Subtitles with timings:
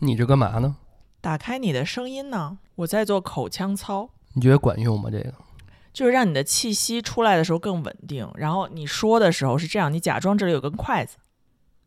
[0.00, 0.76] 你这干嘛呢？
[1.20, 2.58] 打开你的声音呢？
[2.76, 5.08] 我在做口腔操，你觉得管用吗？
[5.10, 5.32] 这个
[5.92, 8.30] 就是让你的气息出来的时候更稳定。
[8.36, 11.16] 然后你说的时候是这样，你假装这里有根筷子，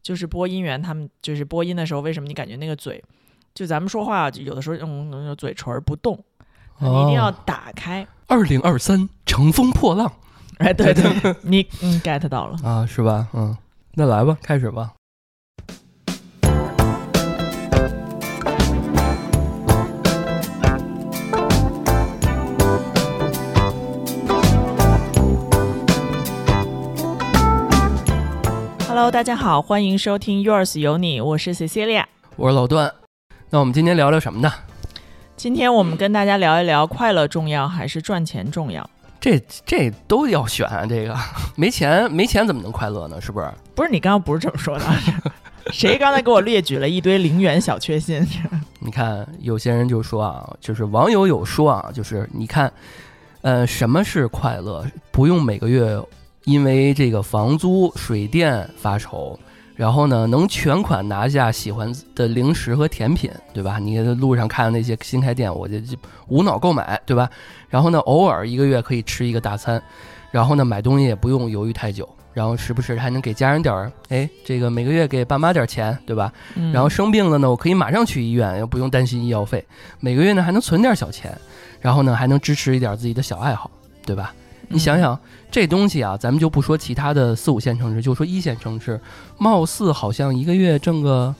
[0.02, 3.04] 就是播音员他们就是播音的时候，为什么你感觉那个嘴，
[3.54, 6.18] 就咱们说话有的时候用嘴唇儿不动，
[6.80, 8.06] 你一定要打开。
[8.28, 10.12] 二零二三乘风破浪，
[10.58, 12.58] 哎，对对，你嗯 get 到了。
[12.64, 13.28] 啊，是吧？
[13.34, 13.56] 嗯，
[13.94, 14.94] 那来吧，开始吧。
[29.10, 32.04] Hello，大家好，欢迎收听 Yours 有你，我是 Cecilia。
[32.36, 32.94] 我是老段。
[33.50, 34.54] 那我们今天聊聊什么呢？
[35.36, 38.88] 今天我们跟大家聊一聊快乐重要还是赚钱重要？
[39.20, 41.18] 这这都要选啊，这个
[41.58, 43.20] 没钱没钱怎么能快乐呢？
[43.20, 43.52] 是不是？
[43.74, 44.86] 不是你刚刚不是这么说的？
[45.74, 48.24] 谁刚才给我列举了一堆零元小确幸？
[48.78, 52.72] 你看有些人就说啊，就是网友有说啊，就是你看，
[53.42, 54.86] 呃，什么是快乐？
[55.10, 56.00] 不用每个月
[56.46, 59.38] 因为这个房租、水电发愁，
[59.76, 63.78] 然后呢，能全款拿下喜欢的零食和甜品，对吧？
[63.80, 65.96] 你在路上看的那些新开店，我就就
[66.28, 67.30] 无脑购买，对吧？
[67.70, 69.82] 然后呢，偶尔一个月可以吃一个大餐，
[70.32, 72.08] 然后呢，买东西也不用犹豫太久。
[72.32, 76.32] 然后时不时还能给家人点儿，哎，这个每个月给爸妈点钱，对吧？
[76.56, 79.66] 嗯然后生病了呢，我可以马上去医院，又不用担心医药费。
[80.00, 81.36] 每个月呢还能存点小钱，
[81.82, 83.70] 然后呢还能支持一点自己的小爱好，
[84.06, 84.34] 对吧？
[84.70, 85.20] 你想嗯想
[85.52, 89.00] 这东西啊，咱们就不说其他的四五线城市，就说一线城市，
[89.38, 91.34] 貌似好像一个月挣个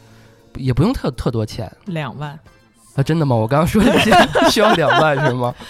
[0.56, 2.38] 也不用特特多钱两万，
[2.96, 3.36] 啊，真的吗？
[3.36, 4.12] 我刚刚说的这些
[4.50, 5.54] 需要两万是吗？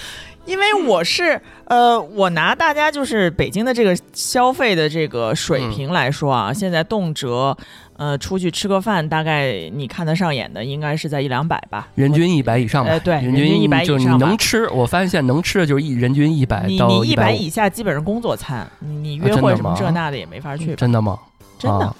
[0.45, 7.55] 因为我是呃，我拿大家就是北京的这个消费的这个水嗯平来说啊，现在动辄
[7.99, 21.19] 呃出去吃个饭，大概你看得上眼的应该是在一两百吧，人均一百以上吧，哎对人人均100就是你以上吧能吃，我发现现在能吃的就是一人均一百你到你一百以下基本上工作餐，你你约会什么这那的也没法去吧，真的吗？
[21.57, 21.95] 真的啊，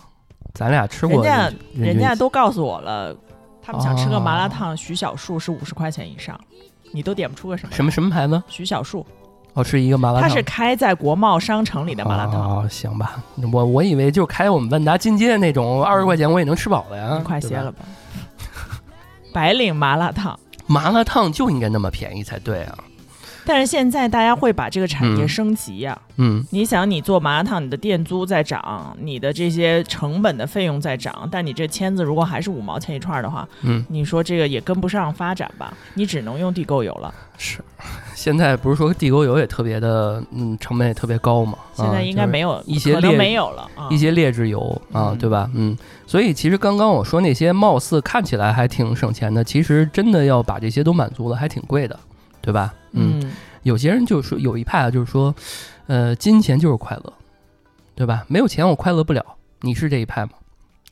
[0.54, 3.14] 咱俩吃过人家人，人家都告诉我了，
[3.62, 6.40] 他们想吃个麻辣哦烫，徐小树是五十块钱以上，
[6.94, 8.42] 你都点不出个什么什么什么牌子？
[8.48, 9.06] 徐小树，
[9.54, 10.30] 哦，是一个麻辣烫。
[10.30, 17.18] 它是开在国贸商城里的麻辣烫，哦，行吧，我我以为就开我们万达金街那种二十块钱我也能吃饱了呀。
[17.18, 17.80] 你快歇了吧。
[19.34, 22.78] 白领麻辣烫，麻辣烫就应该那么便宜才对啊。
[23.50, 35.74] 但是现在大家会把这个产业嗯升级呀、嗯，你想，你做麻辣烫，你的店租在涨，你的这些成本的费用在涨，但你这签子如果还是五毛钱一串儿的话，嗯，你说这个也跟不上发展吧？
[35.96, 37.12] 你只能用地沟油了。
[37.40, 37.60] 是。
[38.14, 41.58] 现在不是说地沟油也特别的，嗯，成本也特别高嘛。
[41.74, 43.88] 现在应该没有、一些劣没有了啊。
[43.90, 45.50] 一些劣质油啊，嗯对吧？
[45.56, 51.98] 嗯，所以其实刚刚我说那些貌似看起来还挺省钱的，其实真的要把这些都满足了，还挺贵的，
[52.42, 52.74] 对吧？
[52.92, 53.32] 嗯嗯，
[53.64, 55.34] 有些人就是说有一派啊，就是说，
[55.88, 57.14] 呃，金钱就是快乐，
[57.96, 58.26] 对吧？
[58.28, 59.26] 没有钱我快乐不了。
[59.62, 60.32] 你是这一派吗？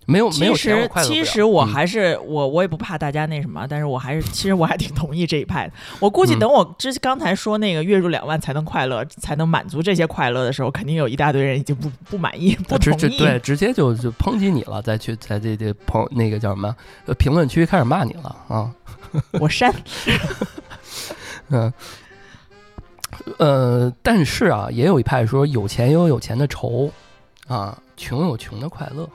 [0.10, 1.08] 没有没其有钱我实快乐。
[1.10, 5.74] 其实我嗯还是、我我也不怕大家那什么，但是我还是 其实我还挺同意这一派的。
[6.00, 13.18] 我估计嗯等我之刚才说那个月入两万才能快乐，才能满足这些快乐的时候，肯定有一大堆人已经不不满意、不同意。
[13.18, 16.74] 对，直接就就抨击你了，再去在这这朋那个叫什么
[17.06, 18.72] 呃评论区开始骂你了啊。
[19.40, 19.74] 我删。
[21.50, 21.74] 嗯，
[23.38, 26.92] 呃，但是啊，也有一派说有钱有有钱的愁，
[27.48, 29.10] 啊，穷有穷的快乐，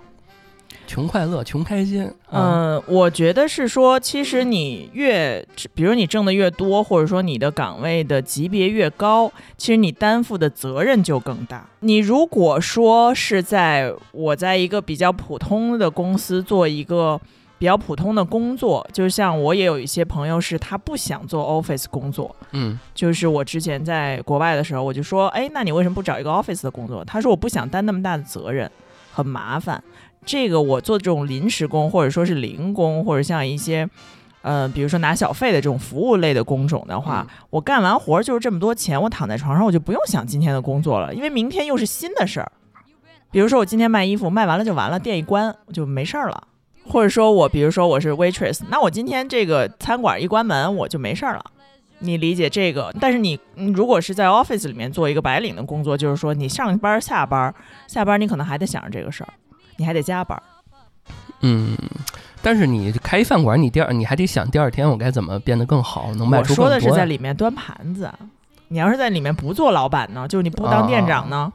[0.86, 2.10] 穷快乐，穷开心。
[2.30, 11.68] 嗯，我觉得是说，其实你越，比如你挣的越多，或者说你的岗位的级别越高，其实你担负的责任就更大。
[11.80, 17.20] 你如果说是在我在一个比较普通的公司做一个
[17.62, 27.04] 比较普通的工作，就像我也有一些朋友是他不想做 office 工作，嗯就是我之前在国外的时候，我就说，哎，那你为什么不找一个 office 的工作？
[27.04, 28.68] 他说我不想担那么大的责任，
[29.12, 29.80] 很麻烦。
[30.26, 33.88] 这个我做这种临时工，或者说是零工，或者像一些，
[34.40, 42.50] 呃，比如说拿小费的这种服务类的工种的话，嗯我干完活儿就是这么多钱，我躺在床上我就不用想今天的工作了，因为明天又是新的事儿。
[43.30, 46.48] 比如说我今天卖衣服，卖完了就完了，店一关就没事儿了。
[46.84, 51.44] 或者说我，比如说我是 waitress，那我今天这个餐馆一关门，我就没事儿了。
[52.00, 52.92] 你理解这个？
[53.00, 57.54] 但是你嗯如果是在 office 里面做一个白领的工作，就是说你上班下班，
[57.86, 59.32] 下班你可能还得想着这个事儿，
[59.76, 60.40] 你还得加班。
[61.42, 61.76] 嗯，
[62.42, 66.90] 但是你开饭馆，你第二你还得想第二天我该怎么变得更好，能卖我说的是。
[66.90, 68.10] 在里面端盘子，
[68.68, 71.52] 你要是在里面不做老板呢，就是你不当店长呢，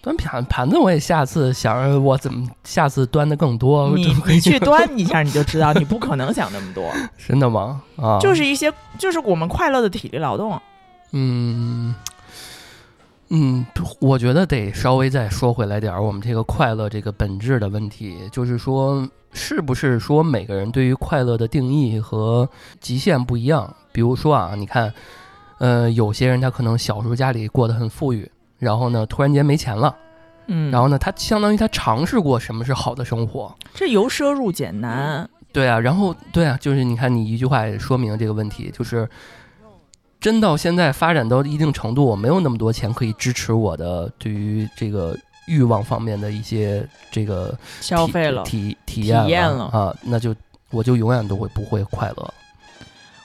[0.00, 3.90] 端盘盘子我也下次想着我怎么下次端的更多。
[3.96, 6.84] 你你去端一下你就知道，你不可能想那么多。
[7.18, 7.82] 真的吗？
[7.96, 10.60] 啊，就是一些就是我们快乐的体力劳动。
[11.12, 11.94] 嗯
[13.30, 13.66] 嗯，
[14.00, 22.48] 我觉得得稍微再说回来点儿，我们这个快乐这个本质的问题，就是说，是不是说每个人对于快乐的定义和
[22.80, 23.74] 极限不一样？
[23.92, 24.92] 比如说啊，你看，
[25.58, 29.94] 呃，有些人他可能小时候家里过得很富裕，然后呢，突然间没钱了，
[30.46, 35.28] 嗯，然后呢，他相当于他尝试过什么是好的生活，这由奢入俭难。
[35.52, 39.08] 对啊，然后对啊，就是你看，你一句话也说明了这个问题，就是。
[40.20, 45.16] 真到现在发展到一定程度，我没有那么多钱可以支持我的对于这个
[45.46, 50.34] 欲望方面的一些这个消费了体体验了啊，那就
[50.70, 52.34] 我就永远都会不会快乐。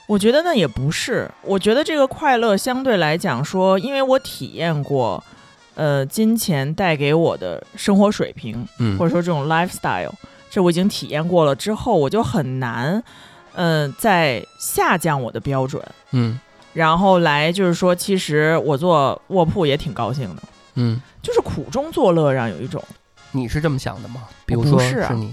[0.06, 5.22] 我觉得那也不是，我觉得这个快乐相对来讲说，因为我体验过，
[5.74, 10.12] 呃，金钱带给我的生活水平，嗯，或者说这种 lifestyle，
[10.50, 13.02] 这我已经体验过了之后，我就很难，
[13.54, 16.38] 嗯，再下降我的标准，嗯。
[16.74, 20.42] 然后来就是说，其实我做卧铺也挺高兴的，
[20.74, 22.82] 嗯，就是苦中作乐，让有一种。
[23.30, 24.24] 你是这么想的吗？
[24.44, 25.32] 比如说是你，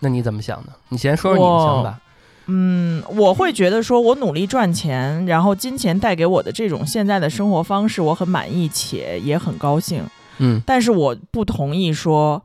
[0.00, 0.72] 那你怎么想的？
[0.88, 2.00] 你先说说你的想法。
[2.48, 10.02] 嗯，我会觉得说，我努力赚钱，然后金钱带给我的这种现在的生活方式，我很满意且也很高兴。
[10.38, 12.42] 嗯，但是我不同意说。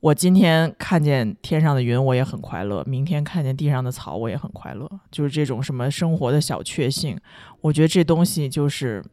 [0.00, 4.88] 我今天看见天上的云，我也很快乐；明天看见地上的草，我也很快乐。
[5.10, 7.18] 就是这种什么生活的小确幸，
[7.60, 9.04] 我觉得这东西就是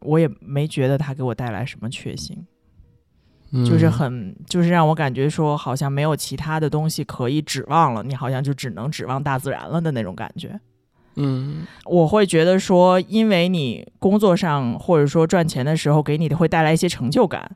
[0.00, 2.44] 我也没觉得它给我带来什么确幸，
[3.64, 10.58] 就是很就是让我感觉说好像没有其他的东西可以指望了，你好像就只能指望大自然了的那种感觉。
[11.16, 17.50] 嗯，我会觉得说，因为你工作上或者说赚钱的时候给你的会带来一些成就感。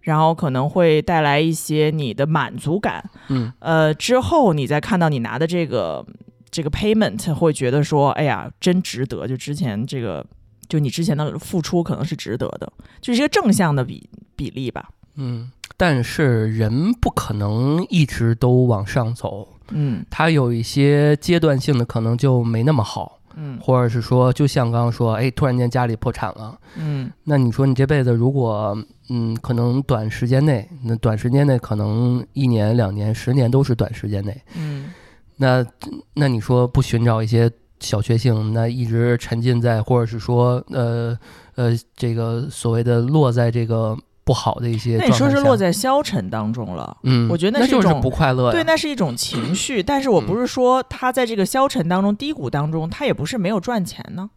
[0.00, 6.04] 然后可能会带来一些你的满足感，嗯，呃，之后你再看到你拿的这个
[6.50, 9.26] 这个 payment，会觉得说，哎呀，真值得。
[9.26, 10.22] 就之前这个，
[10.68, 14.90] 就你之前的付出可能是值得的，就是一个正向的比比例吧。
[15.16, 23.20] 嗯，但是人不可能一直都往上走，嗯，他有一些阶段性的可能就没那么好。
[23.36, 28.78] 嗯，或者是说，就像刚刚说，哎，突然间家里破产了，嗯，那你说你这辈子如果，
[29.10, 34.92] 嗯，可能短时间内，那短时间内可能一年、两年、十年都是短时间内，嗯，
[35.38, 35.66] 那
[36.14, 37.50] 那你说不寻找一些
[37.80, 41.18] 小确幸，那一直沉浸在，或者是说，呃
[41.56, 43.98] 呃，这个所谓的落在这个。
[44.24, 49.82] 不好的一些，那你说是落在消沉当中了，嗯，我觉得那是一种不快乐，对，那是一种情绪。
[49.82, 54.30] 但是我不是说他在这个消沉当中、低谷当中，他也不是没有赚钱呢，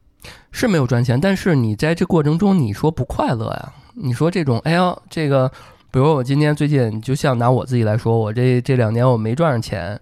[0.51, 1.19] 是没有赚钱。
[1.19, 3.73] 但是你在这过程中，你说不快乐呀？
[3.95, 5.49] 你说这种，哎呀，这个，
[5.89, 9.99] 比如我今天最近，就像拿我自己来说，我这这两年我没赚上钱，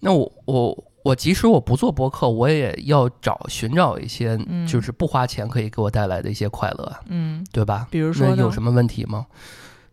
[0.00, 0.84] 那我我。
[1.06, 4.36] 我即使我不做博客，我也要找寻找一些，
[4.66, 7.86] 就是不花钱可以给我带来的一些快乐，嗯，对吧？
[7.92, 9.24] 比如说有什么问题吗？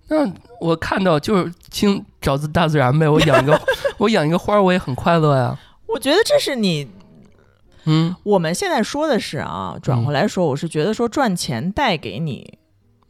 [0.07, 0.27] 那
[0.59, 3.07] 我看到就是清找自大自然呗。
[3.07, 3.61] 我养一个，
[3.99, 5.55] 我养一个花，我也很快乐呀。
[5.85, 6.87] 我觉得这是你，
[7.85, 12.57] 嗯，我们现在说的是啊，转回来说，我是觉得说赚钱带给你，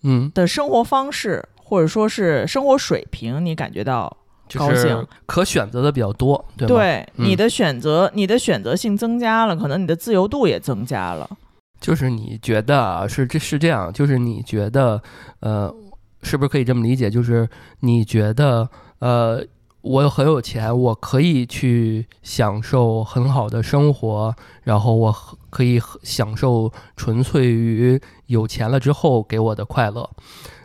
[0.01, 4.17] 嗯的生活方式或者说是生活水平，你感觉到。
[4.59, 11.29] 高兴，可选择的比较多，对对，你的选择，你的选择性增加了，可能你的自由度也增加了。
[11.79, 15.01] 就是你觉得啊，是这是这样，就是你觉得，
[15.41, 15.69] 呃，
[16.21, 17.09] 是不是可以这么理解？
[17.09, 17.45] 就是
[17.81, 19.45] 你觉得，呃，
[19.81, 25.13] 我很有钱，我可以去享受很好的生活，然后我
[25.49, 30.09] 可以享受纯粹于有钱了之后给我的快乐，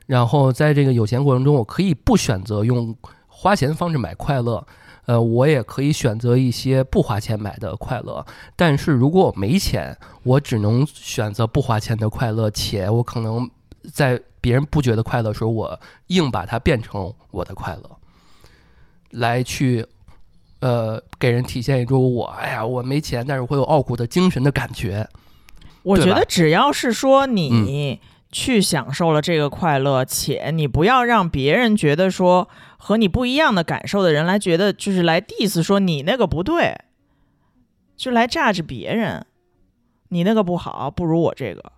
[0.07, 2.97] 然后在这个有钱过程中，我可以不选择用。
[3.40, 4.66] 花钱方式买快乐，
[5.07, 8.26] 呃，我也可以选择一些不花钱买的快乐。
[8.57, 13.49] 但是如果我没钱，我只能选择不花钱的快乐，且我可能
[13.92, 15.78] 在别人不觉得快乐的时候，我
[16.09, 17.88] 硬把它变成我的快乐，
[19.11, 19.87] 来去，
[20.59, 25.09] 呃，给人体现一种我，哎呀，我没钱，但是会有傲骨的精神的感觉。
[25.85, 28.00] 我觉得只要是说你。
[28.31, 36.79] 去享受了这个快乐，且你不要让别人觉得说和你不一样的感受的人来觉得就是来 diss 说你那个不对，
[37.97, 39.27] 就来 judge 别人，
[40.09, 41.73] 你那个不好，不如我这个。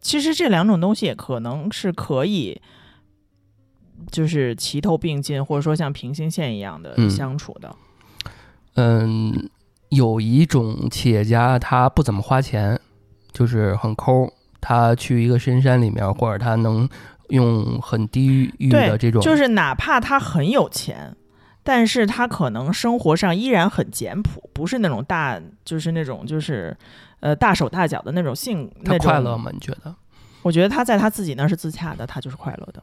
[0.00, 2.62] 其实这两种东西也可能是可以，
[4.10, 7.74] 就是齐头并进，或者说像平行线一样的相处的。
[8.76, 9.50] 嗯，
[9.90, 12.80] 有一种企业家他不怎么花钱，
[13.32, 14.32] 就是很抠。
[14.60, 16.88] 他去一个深山里面，或者他能
[17.28, 21.16] 用很低欲的这种，就是哪怕他很有钱，
[21.62, 26.76] 但是他可能生活上依然很简朴，不是那种大，就是那种就是
[27.20, 28.70] 呃大手大脚的那种性。
[28.84, 29.50] 他快乐吗？
[29.52, 29.94] 你觉得？
[30.42, 32.82] 我觉得他在他自己那是自洽的，他就是快乐的。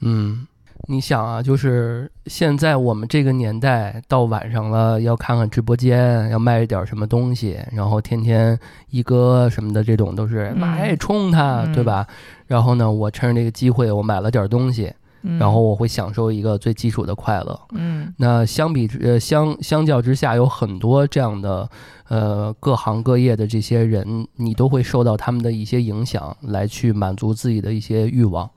[0.00, 0.46] 嗯。
[0.88, 8.58] 你想啊，就是现在我们这个年代，到晚上了要看看直播间，要卖一点什么东西，然后天天
[8.90, 12.06] 一哥什么的这种都是买冲他，对吧？
[12.48, 14.92] 然后呢，我趁着这个机会，我买了点东西，
[15.38, 17.58] 然后我会享受一个最基础的快乐。
[17.74, 21.70] 嗯，那相比呃相相较之下，有很多这样的
[22.08, 28.50] 呃各行各业的这些人，你都会受到他们的一些影响，来去满足自己的一些欲望。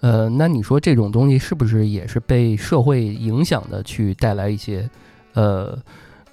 [0.00, 4.88] 呃，那你说这种东西是不是也是被社会影响的，去带来一些，
[5.32, 5.76] 呃，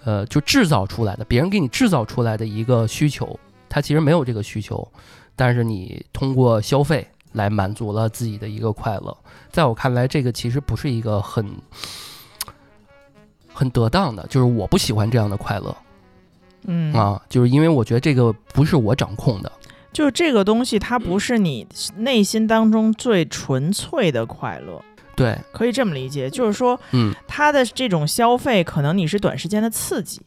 [0.04, 3.40] 呃，就制造出来的，别人给你制造出来的一个需求，
[3.70, 4.86] 他其实没有这个需求，
[5.36, 9.18] 但是你通过消费来满足了自己的一个快乐。
[9.50, 11.50] 在我看来，这个其实不是一个很
[13.54, 15.76] 很得当的，就是我不喜欢这样的快乐，
[16.66, 19.50] 嗯啊，就是因为我觉得这个不是我掌控的。
[19.94, 21.66] 就这个东西，它不是你
[21.98, 24.82] 内心当中最纯粹的快乐，
[25.16, 30.20] 对，可以这么理解，就是说，嗯，它的这种消费，可能你是短时间的刺激，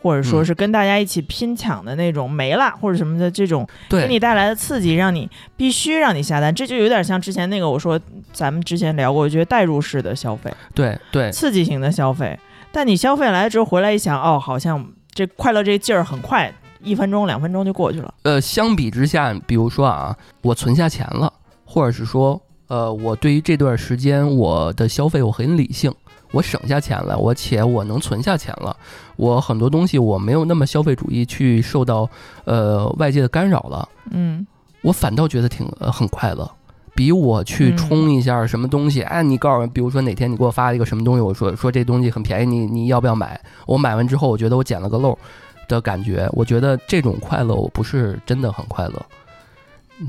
[0.00, 8.00] 或者说是跟大家一起拼抢的那种没了或者什么的这种，给你带来的刺激，让你必须让你下单，这就有点像之前那个我说
[8.32, 12.38] 咱们之前聊过，我觉得代入式的消费，对对，刺激型的消费，
[12.70, 16.52] 但你消费来了之后回来一想，哦，好像这快乐这劲儿很快。
[16.84, 18.14] 一分钟、两分钟就过去了。
[18.22, 21.32] 呃，相比之下，比如说啊，我存下钱了，
[21.64, 25.92] 或者是说，呃，我对于这段时间我的消费我很理性，
[26.32, 28.76] 我省下钱了，我且我能存下钱了，
[29.16, 32.08] 我很多东西我没有那么消费主义去受到
[32.44, 33.88] 呃外界的干扰了。
[34.10, 34.46] 嗯，
[34.82, 36.50] 我反倒觉得挺很快乐，
[36.94, 43.40] 比我去冲一下什么东西，哎，你告诉我，比如说哪天你给我发一个什么东西，我说说这东西很便宜，你你要不要买？
[43.66, 45.18] 我买完之后，我觉得我捡了个漏。
[45.68, 49.06] 的感觉，我觉得这种快乐，我不是真的很快乐。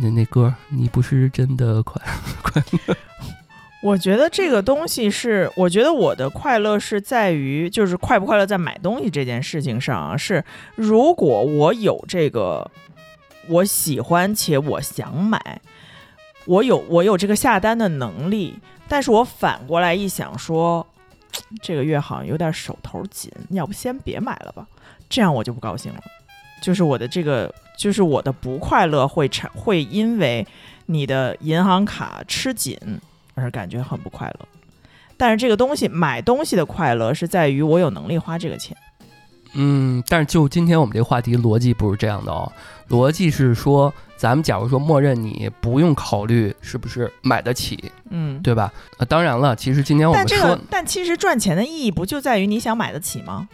[0.02, 2.02] 那那歌，你不是真的快
[2.42, 2.96] 快乐。
[3.84, 10.18] 我觉得这个东西是，我觉得我的快乐是在于，就是快不快乐在买东西这件事情上啊。
[10.18, 10.44] 是
[10.76, 12.72] 如果我有这个，
[13.48, 15.62] 我喜欢且我想买，
[16.46, 18.58] 我有我有这个下单的能力，
[18.88, 20.84] 但是我反过来一想说，
[21.62, 24.66] 这个月好像有点手头紧，要不先别买了吧。
[25.10, 26.00] 这样我就不高兴了，
[26.62, 30.46] 就是我的这个，就是我的不快乐会产会因为
[30.88, 32.78] 你的银行卡吃紧
[33.34, 34.48] 而感觉很不快乐。
[35.18, 38.76] 但是这个东西买东西的快乐是在于我有能力花这个钱。
[39.58, 42.52] 嗯，但是就今天我们这个话题逻辑不是这样的哦，
[42.90, 48.74] 逻辑是说，咱们假如说默认你不用考虑是不是买得起，嗯，对吧？
[48.98, 53.48] 呃，当然了，其实今天我们说，但其实赚钱的意义不就在于你想买得起吗？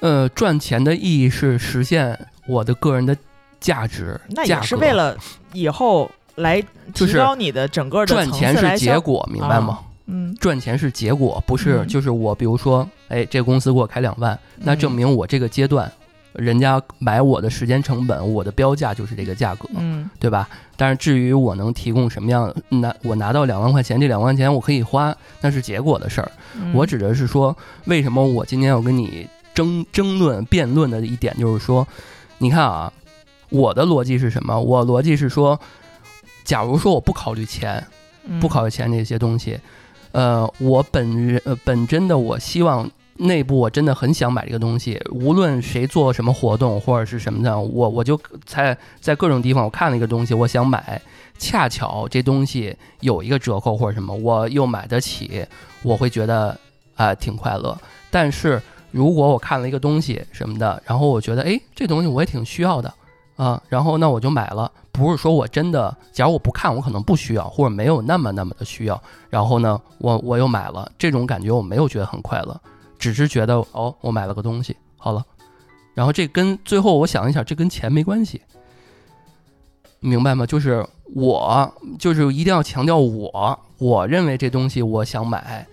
[0.00, 3.16] 呃，赚钱的意义是实现我的个人的
[3.58, 5.16] 价值，那也是为了
[5.54, 6.62] 以后来
[6.92, 9.78] 提高你的整个的赚钱是结果，明白吗？
[10.04, 15.90] 嗯，赚钱是结果，不是就是我，比如说，哎，这公司给我开两万，那证明我这个阶段，
[16.34, 20.46] 人家买我的时间成本，我的标价就是这个价格，嗯，对吧？
[20.76, 26.30] 但是至于我能提供什么样，拿我拿到两万块钱，这两万块钱我可以花，那是结果的事儿。
[26.74, 29.26] 我指的是说，为什么我今天要跟你。
[29.56, 31.88] 争争论辩论的一点就是说，
[32.36, 32.92] 你看啊，
[33.48, 34.60] 我的逻辑是什么？
[34.60, 35.58] 我逻辑是说，
[36.44, 37.82] 假如说我不考虑钱，
[38.38, 39.58] 不考虑钱这些东西，
[40.12, 51.00] 呃，我本人呃本真的我希望内部我真的很想买这个东西，无论谁做什么活动或者是什么的，我我就在在各种地方我看了一个东西，我想买，
[51.38, 55.46] 恰巧这东西有一个折扣或者什么，我又买得起，
[55.82, 56.58] 我会觉得
[56.94, 57.74] 啊挺快乐，
[58.10, 58.60] 但是。
[58.96, 62.90] 如果我看了一个东西什么的，然后我觉得哎，这东西我也挺需要的
[63.36, 64.72] 啊，然后那我就买了。
[64.90, 68.98] 不是说我真的，假如我不看，我可能不需要，或者没有那么那么的需要。
[69.28, 72.58] 然后呢，我我又买了，这种感觉我没有觉得很快乐，
[72.98, 75.22] 只是觉得哦，我买了个东西，好了。
[75.92, 78.40] 然后这跟最后我想一想，这跟钱没关系，
[80.00, 80.46] 明白吗？
[80.46, 85.66] 就是我就是一定要强调我，我认为这东西我想买。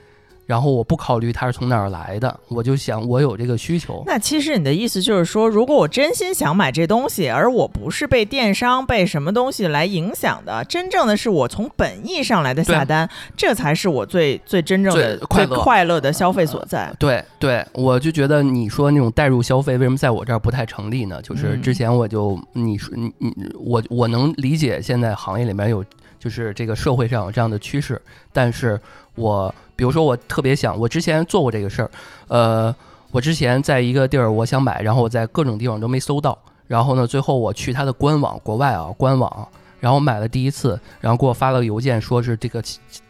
[0.46, 4.04] 然后我不考虑它是从哪儿来的，我就想我有这个需求。
[4.06, 16.94] 那其实你的意思就是说，如果我真心想买这东西，而我不是被电商被什么东西来影响的，真正的是我从本意上来的下单，这才是我最最真正的最快乐的消费所在。
[17.00, 21.22] 对对，我就觉得你说那种代入消费为什么在我这儿不太成立呢？
[21.22, 25.84] 就是之前我就你说你你我我能理解现在行业里面有。
[26.20, 28.02] 就是这个社会上有这样的趋势。
[28.32, 28.80] 但是
[29.16, 31.92] 我比如说我特别想，我之前做过这个事儿，
[32.28, 32.76] 呃，
[33.12, 39.48] 我之前在一个地儿我想买，然后我在各种地方都没搜到，然后呢，最后我去他的官网，国外啊官网，
[39.80, 42.64] 然后买了第一次，然后给我发了个邮件，说是这个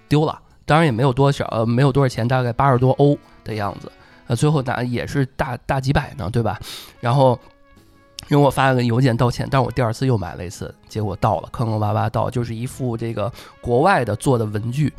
[0.08, 3.92] 丢了，当然也没有多少，呃，没有多少钱，大概八十多欧的样子，
[4.28, 6.60] 呃，最后打也是大大几百呢，对吧？
[7.00, 7.40] 然后。
[8.30, 13.32] 给我发了个邮件道歉，但是我第二次又买了一次，结果到了，坑坑洼洼到，就是一副这个
[13.62, 14.92] 国外的做的文具。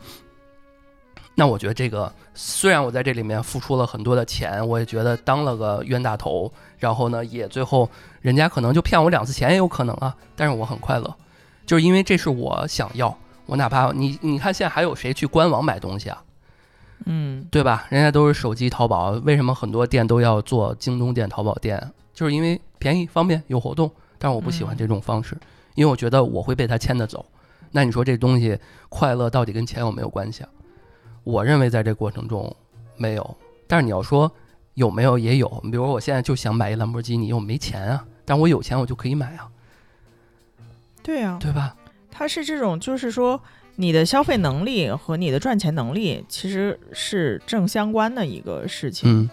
[1.37, 11.17] 那我觉得这个虽然我在这里面付出了很多的钱，我也觉得当了个冤大头，然后呢，也最后人家可能就骗我两次钱也有可能啊，但是我很快乐，
[11.67, 16.23] 就是因为这是我想要，我哪怕你你看现在还有谁去官网买东西啊？
[17.07, 17.87] 嗯，对吧？
[17.91, 21.93] 人家都是手机淘宝，为什么很多店都要做京东店、淘宝店？
[22.15, 25.37] 就是因为便宜、方便、有活动，但是我不喜欢这种方式，
[25.75, 27.27] 因为我觉得我会被他牵着走。
[27.73, 28.57] 那你说这东西
[28.89, 30.49] 快乐到底跟钱有没有关系啊？
[31.25, 32.55] 我认为在这过程中
[32.97, 34.31] 没有，但是你要说
[34.75, 35.49] 有没有也有。
[35.65, 39.49] 比如我现在就想买一兰博基尼，我没钱啊，但我有钱我就可以买啊。
[41.03, 41.75] 对啊，对吧？
[42.11, 43.41] 它是这种，就是说
[43.77, 49.23] 你的消费能力和你的赚钱能力其实是正相关的一个事情。
[49.23, 49.31] 嗯。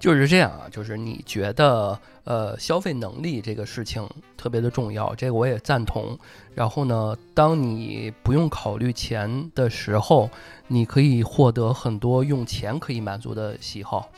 [0.00, 6.18] 就是这样啊，就是你觉得呃消费能力这个事情特别的重要，这个我也赞同。
[6.54, 10.30] 然后呢，当你不用考虑钱的时候，
[10.68, 14.08] 你可以获得很多用钱可以满足的喜好，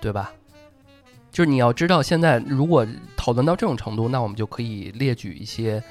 [0.00, 0.32] 对吧？
[1.30, 2.86] 就是你要知道，现在如果
[3.16, 5.82] 讨论到这种程度，那我们就可以列举一些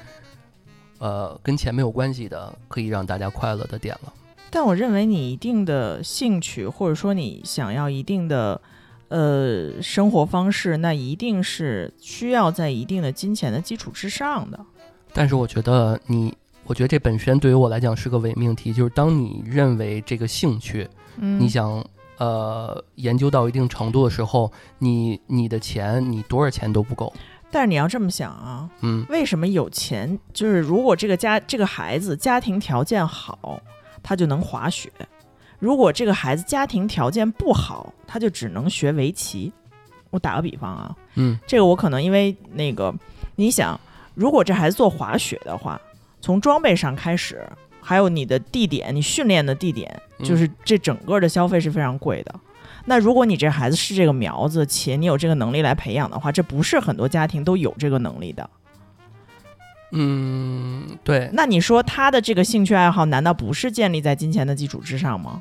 [0.98, 4.12] 呃跟钱没有关系的，可以让大家快乐的点了。
[4.50, 8.60] 但我认为你一定的兴趣，或者说你想要一定的。
[9.12, 14.58] 呃，生活方式那一定是需要在一定的金钱的基础之上的。
[15.12, 20.88] 但是我觉得你，我觉得这本身对于我来讲是个伪命题，就是当你认为这个兴趣，
[21.18, 21.84] 你想
[22.16, 27.12] 呃研究到一定程度的时候，你你的钱你多少钱都不够。
[27.50, 33.60] 但是你要这么想啊，嗯，为什么有钱就是如果这个家这个孩子家庭条件好，
[34.02, 34.90] 他就能滑雪。
[35.62, 39.52] 如果这个孩子家庭条件不好，他就只能学围棋。
[40.10, 42.92] 我打个比方啊，嗯，这个我可能因为那个，
[43.36, 43.80] 你想，
[44.16, 45.80] 如果这孩子做滑雪的话，
[46.20, 47.48] 从装备上开始，
[47.80, 52.34] 还有你的地点，你训练的地点，就是这整个的消费是非常贵的。
[52.84, 58.50] 那如果你这孩子是这个苗子，且你有这个能力来培养的话，这不是很多家庭都有这个能力的。
[59.92, 61.30] 嗯，对。
[61.32, 65.40] 那你说他的这个兴趣爱好，难道不是建立在金钱的基础之上吗？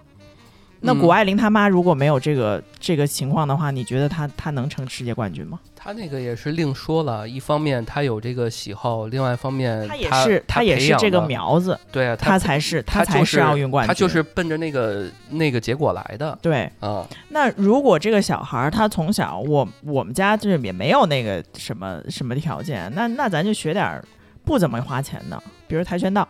[0.84, 5.60] 那谷爱凌她妈如果没有这个这个情况的话，你觉得她她能成世界冠军吗？
[5.76, 16.38] 她那个也是另说了，一方面她有这个喜好，另外一方面她也是她也是这个苗子，对啊，她才是她才是奥运冠军，她就是奔着那个那个结果来的。
[16.41, 24.04] 对啊，那如果这个小孩他从小我我们家就是也没有那个什么什么条件，那那咱就学点
[24.44, 26.28] 不怎么花钱的，比如跆拳道，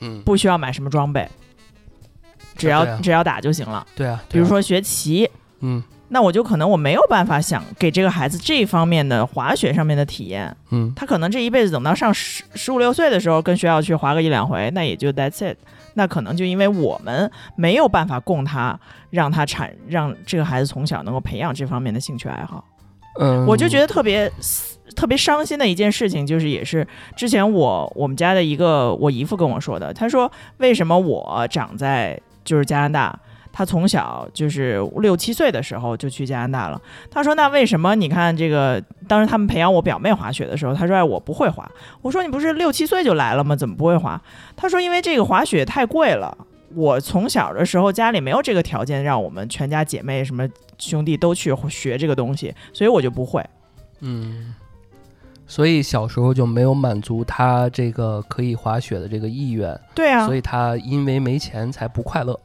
[0.00, 1.26] 嗯，不需要买什么装备。
[2.56, 3.86] 只要只要打就行了。
[3.94, 5.28] 对啊，比如说学棋，
[5.60, 15.56] 嗯，那我就可能我没有办法想给这个孩子这方面的滑雪上面的体验，嗯，他可能这一辈子等到上十十五六岁的时候跟学校去滑个一两回，那也就 that's it。
[15.94, 22.62] 那可能就因为我们没有办法供他，让他产让这个孩子从小能够培养这方面的兴趣爱好。
[23.18, 24.30] 嗯，我就觉得特别
[24.94, 33.20] 特别伤心的一件事情，就是也是之前我我们家的一个我姨父跟我说的，他说为什么我长在就是加拿大，
[33.52, 36.80] 他从小就是六七岁的时候就去加拿大了。
[37.10, 37.94] 他说：“那为什么？
[37.94, 43.54] 你看这个，当时他们培养我表妹滑雪的时候，他说：‘哎，我不会滑。’我说：‘你不是六七岁就来了吗？
[43.54, 44.18] 怎么不会滑？’
[44.56, 46.36] 他说：‘因为这个滑雪太贵了，
[46.74, 53.44] 我从小的时候家里没有这个条件，让我们全家姐妹什么兄弟都去学这个东西，所以我就不会。’
[54.00, 54.54] 嗯，
[55.46, 59.78] 所以小时候就没有满足他这个可以滑雪的这个意愿。
[59.94, 62.38] 对啊，所以他因为没钱才不快乐。”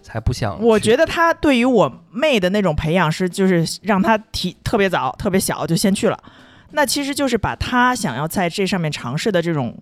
[0.00, 0.58] 才不想。
[0.62, 6.18] 我觉得他对于我妹的那种培养是，就是让他提特别早、特别小就先去了。
[6.70, 9.76] 那其实就是把他想要在这上面尝试的这种，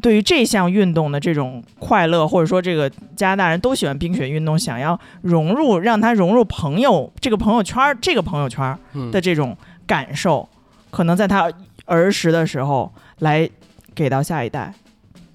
[0.00, 8.78] 对于这项运动的这种快乐，或者说这个加拿大人都喜欢冰雪运动，想要融入，让他融入朋友这个朋友圈这个朋友圈
[9.10, 9.56] 的这种
[9.88, 10.48] 感受，
[10.92, 11.50] 可能在他
[11.86, 13.50] 儿时的时候来
[13.96, 14.72] 给到下一代。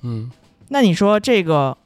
[0.04, 0.32] 嗯，
[0.70, 1.78] 那你说这个？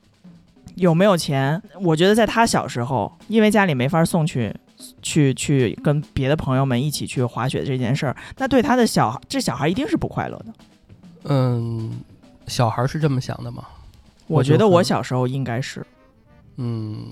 [0.75, 1.62] 有没有钱？
[1.81, 4.55] 我觉得在他小时候，因为家里没法送去，
[5.01, 10.45] 去去跟别的朋友们一起去滑雪这件事儿，那对他的小孩这小孩一定是不快乐的。
[11.25, 11.91] 嗯，
[12.47, 13.65] 小孩是这么想的吗？
[14.27, 15.86] 我觉得我小时候应该是，
[16.57, 17.05] 嗯，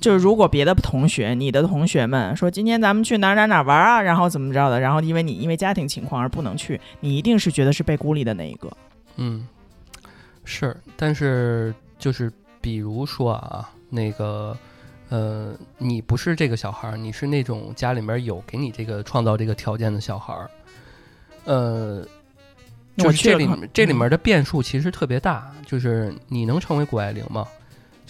[0.00, 8.70] 就是如果别的同学，你的同学们说今天咱们去哪儿哪儿哪儿玩啊，然后怎么着的，然后因为你因为家庭情况而不能去，你一定是觉得是被孤立的那一个。
[9.16, 9.46] 嗯，
[10.44, 14.56] 是，但是就是比如说啊，那个
[15.10, 20.50] 呃，你不是这个小孩儿，你是那种家里面有给你这个创造这个条件的小孩儿，
[21.44, 22.06] 呃，
[22.96, 27.46] 就是这里这里面的变数其实特别大，就是你能成为谷爱凌吗？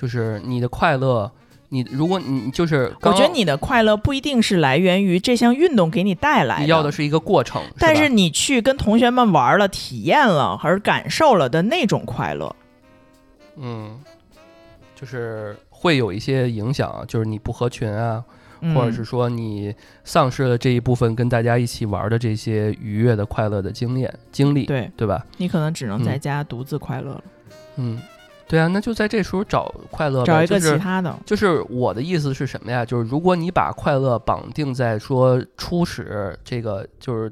[0.05, 1.33] 就是你的快乐，
[1.71, 12.55] 你如果你就是我觉得你的快乐不一定是来源于这项运动给你带来你要的是一个过程，但是你去跟同学们玩了、体验了而感受了的那种快乐，
[13.57, 13.99] 嗯，
[14.95, 18.23] 就是会有一些影响啊，就是你不合群啊，
[18.61, 25.25] 嗯、或者是说你丧失了这一部分跟大家一起玩的这些愉悦的快乐的经验经历，对对吧？
[25.39, 26.21] 你可能只能在嗯。
[26.21, 27.25] 家独自快乐了，
[27.77, 27.99] 嗯，
[28.47, 31.19] 对啊，那就在这时候找快乐，找一个其他的。
[31.25, 32.85] 就是我的意思是什么呀？
[32.85, 37.31] 就是如果你把快乐绑定在说初始这个，就是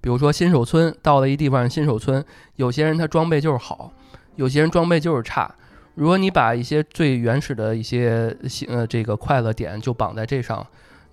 [0.00, 2.24] 比如说新手村到了一地方新手村，
[2.56, 3.92] 有些人他装备就是好，
[4.36, 5.54] 有些人装备就是差。
[5.94, 8.36] 如果你把一些最原始的一些
[8.68, 10.64] 呃这个快乐点就绑在这上，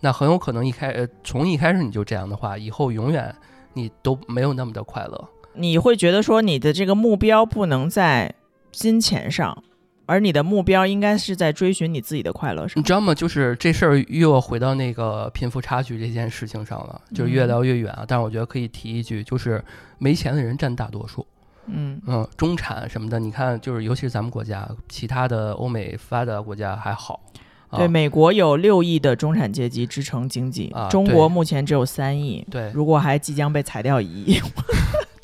[0.01, 3.33] 那很有可能一开呃从一开始你就这样的话，以后永远
[3.73, 5.29] 你都没有那么的快乐。
[5.53, 8.35] 你会觉得说你的这个目标不能在
[8.75, 9.63] 金钱上，
[10.05, 12.83] 而你的目标应该是在追寻你自己的快乐上你。
[12.83, 13.15] 知道吗？
[13.15, 18.03] 就是这事儿又要回到那个贫富差距这件事情上了，就是越嗯聊越远啊。
[18.07, 19.63] 但是我觉得可以提一句，就是
[19.97, 21.25] 没钱的人占大多数，
[21.67, 27.21] 嗯嗯，中产什么的，你看，就是尤其是咱们国家，其他的欧美发达国家还好。
[27.69, 34.39] 啊、对，美国有六亿的中产阶级支撑经济，啊中国目前只有三亿，对如果还即将被裁掉一亿。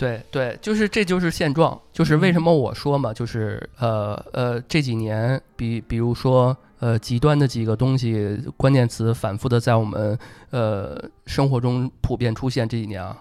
[0.01, 10.17] 对对，就是这就是现状，就是为什么我说嘛，就是呃呃这几年，比比如说呃极端的几个东西关键词反复的在我们
[10.49, 13.15] 呃生活中普遍出现，这几年啊，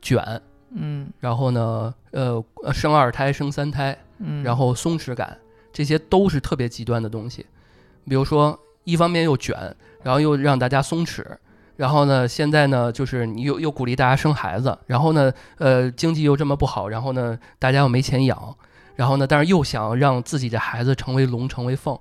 [0.00, 0.40] 卷，
[0.74, 1.10] 嗯。
[1.20, 5.36] 然后呢，呃，呃生二胎、生三胎，嗯，然后松弛感，
[5.70, 7.44] 这些都是特别极端的东西。
[8.08, 9.54] 比如说，一方面又卷，
[10.02, 11.22] 然后又让大家松弛，
[11.82, 18.56] 然后呢，现在呢，就是你又又鼓励大家生孩子，然后呢，呃，经济又这么不好，然后呢，大家又没钱养，
[18.94, 21.98] 然后呢，但是又想让自己的孩子成为龙，成为凤，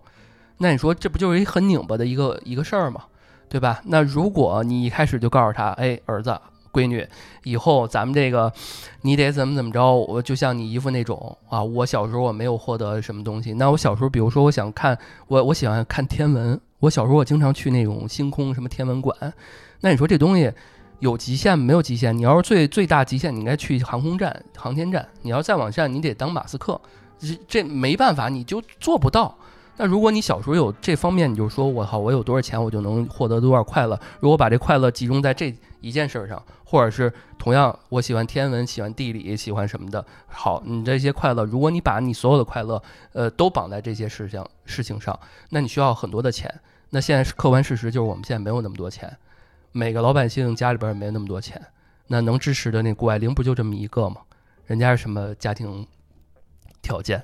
[0.60, 3.06] 那你说这不就是一很拧巴的一个一个事儿吗？
[3.50, 3.82] 对吧？
[3.86, 6.39] 那如果你一开始就告诉他，哎，儿子。
[6.72, 7.06] 闺女，
[7.44, 8.54] 以后咱们这个，
[9.02, 9.94] 你得怎么怎么着？
[9.94, 13.52] 我就像你姨夫那种啊，我小时候我没有获得什么东西。
[13.56, 19.34] 那我小时候，比如说我想看，我我喜欢看天文，我小时候我经常去那种星空什么天文馆。
[19.80, 20.52] 那你说这东西
[21.00, 22.15] 有极限没有极限？
[22.15, 25.08] 你要是最最大极限，你应该去航空站、航天站。
[25.22, 26.80] 你要再往下，你得当马斯克。
[27.17, 29.36] 这这没办法，你就做不到。
[29.78, 34.00] 那如果你小时候有这方面，你就说我靠，我有多少钱，我就能获得多少快乐。
[34.20, 42.82] 如果把这快乐集中在这一件事上，或者是同样我喜欢天文、喜欢地理、喜欢什么的，好，你这些快乐，如果你把你所有的快乐，
[43.13, 45.17] 呃，都绑在这些事情事情上，
[45.50, 46.54] 那你需要很多的钱。
[46.91, 49.12] 那现在是客观事实，就是我们现在没有那么多钱，
[49.71, 51.60] 每个老百姓家里边也没那么多钱。
[52.08, 54.17] 那能支持的那谷爱凌不就这么一个吗？
[54.65, 55.88] 人家是什么家庭
[56.82, 57.23] 条件？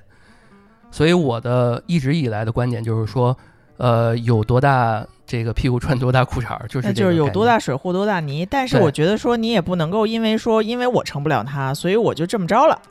[0.90, 3.38] 所以我的一直以来的观点就是说，
[3.76, 8.46] 呃，有多大这个屁股穿多大裤衩儿，就是那就是有多大水和多大泥。
[8.46, 12.82] 但是我觉得说你也不能够因为说因为我成不了他，所以我就这么着了，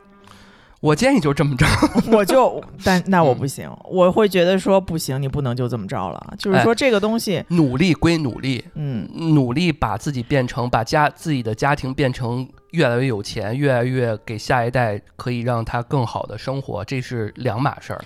[0.79, 1.65] 我建议就这么着。
[2.11, 6.33] 我就 但那我嗯不行，我会觉得说不行，你不能就这么着了。
[6.37, 18.03] 就是哎说这个东西，努力归努力，嗯，努力把自己变成，把家自己的家庭变成越来越有钱，越来越给下一代可以让他更好的生活，这是两码事儿。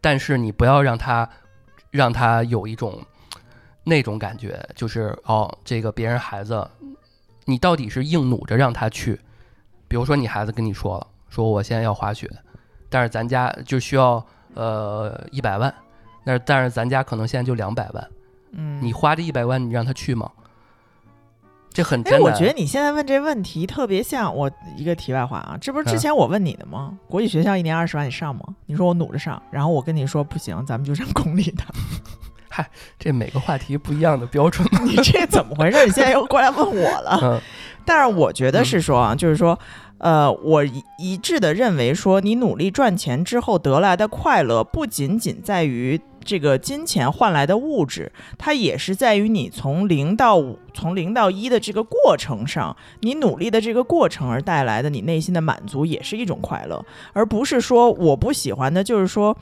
[0.00, 1.28] 但是你不要让他，
[1.90, 3.02] 让他有一种
[3.84, 6.66] 那种感觉，就是哦，这个别人孩子，
[7.44, 9.20] 你到底是硬努着让他去，
[9.88, 12.30] 比如说你孩子跟你说了，说我现在要滑雪，
[12.88, 15.74] 但是咱家就需要呃一百万，
[16.22, 18.08] 那但是咱家可能现在就两百万。
[18.52, 20.30] 嗯，你花这一百万，你让他去吗？
[21.72, 22.20] 这很哎。
[22.20, 26.96] 我觉得你现在问这问题特别像我一个题外话啊，这不是之嗯前我问你的吗？
[27.08, 28.42] 国际学校一年二十万，你上吗？
[28.66, 31.64] 你说我努着上，然后我跟你说不行，咱们就上公立的。
[32.48, 34.64] 嗨这每个话题不一样的标准。
[34.84, 35.84] 你这怎么回事？
[35.84, 37.18] 你现在又过来问我了？
[37.20, 37.40] 嗯，
[37.84, 39.58] 但是我觉得嗯是说啊，就是说，
[40.04, 59.34] 呃，我一一致的认为说，你努力赚钱之后得来的快乐，不仅仅在于这个金钱换来的物质，它也是在于你从零到五、从零到一的这个过程上，你努力的这个过程而带来的你内心的满足，也是一种快乐，而不是说我不喜欢的，就是说，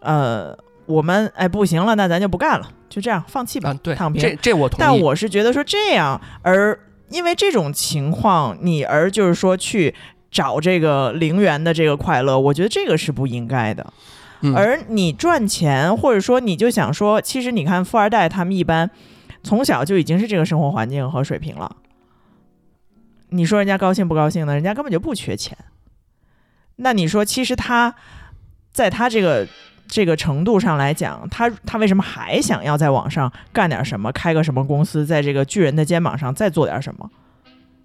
[0.00, 0.52] 呃，
[0.86, 4.20] 我们哎不行了，那咱就不干了，就这样放弃吧，啊，对躺，平。
[4.20, 4.80] 这这我同意。
[4.80, 6.76] 但我是觉得说这样，而
[7.10, 9.94] 因为这种情况，你而就是说去
[10.30, 13.92] 找这个零元的这个快乐，我觉得这个是不应该的。
[14.40, 18.88] 嗯而你赚钱，或者说你就想说，其实你看富二代他们一般
[19.42, 21.76] 从小就已经是这个生活环境和水平了。
[23.30, 24.54] 你说人家高兴不高兴呢？
[24.54, 25.58] 人家根本就不缺钱。
[26.76, 27.94] 那你说，其实他
[28.72, 29.44] 在他这个
[29.88, 37.10] 这个程度上来讲，他他为什么还想要在网上干点什么，开个什么公司，在这个巨人的肩膀上再做点什么？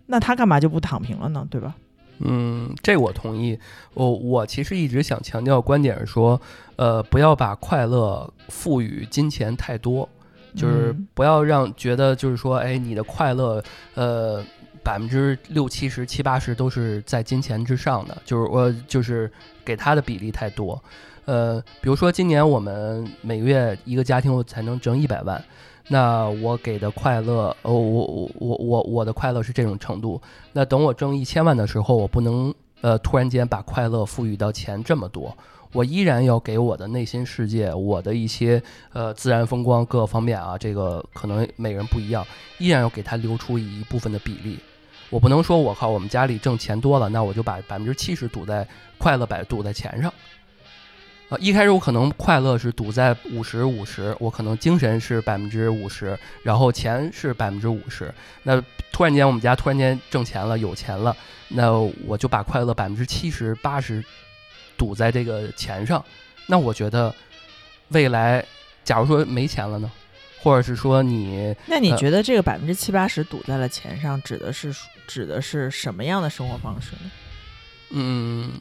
[0.08, 1.48] 那他干嘛就不躺平了呢？
[1.50, 1.74] 对吧？
[2.20, 3.58] 嗯，这我同意。
[3.94, 6.40] 我我其实一直想强调观点是说，
[6.76, 10.08] 呃，不要把快乐赋予金钱太多，
[10.56, 13.64] 就是嗯不要让觉得就是说，哎，你的快乐，
[13.96, 14.44] 呃，
[14.84, 19.32] 百分之六七十、七八十都是在金钱之上的，就是我就是
[19.66, 20.82] 给他的比例太多。
[21.26, 25.42] 呃，比如说今年我们每个月一个家庭我才能挣一百万，
[25.88, 30.22] 那我给的快乐，哦，我我我我我的快乐是这种程度。
[30.52, 35.36] 那等我挣一千万的时候，我不能呃突然间把快乐赋予到钱这么多，
[35.72, 42.26] 我依然要给我的内心世界，我的一些呃自然风光各方面啊，这个可能每人不一样，
[42.58, 44.60] 依然要给他留出一部分的比例。
[45.10, 50.12] 我不能说我靠，我们家里挣钱多了，那我就把百分之七十赌在快乐百赌在钱上。
[51.34, 58.14] 啊，一开始我可能快乐是赌在五十五十，我可能精神是百分之五十，然后钱是百分之五十。
[58.44, 61.16] 那突然间我们家突然间挣钱了，有钱了，
[61.48, 61.72] 那
[62.06, 64.04] 我就把快乐百分之七十八十
[64.78, 66.06] 赌在这个钱上。
[66.46, 67.12] 那我觉得
[67.88, 68.46] 未来，
[68.84, 69.92] 假如说没钱了呢，
[70.40, 74.72] 或者是说你那你呃觉得这个百分之七八十赌在了钱上，指的是
[75.08, 77.12] 指的是什么样的生活方式呢？
[77.96, 78.52] 嗯，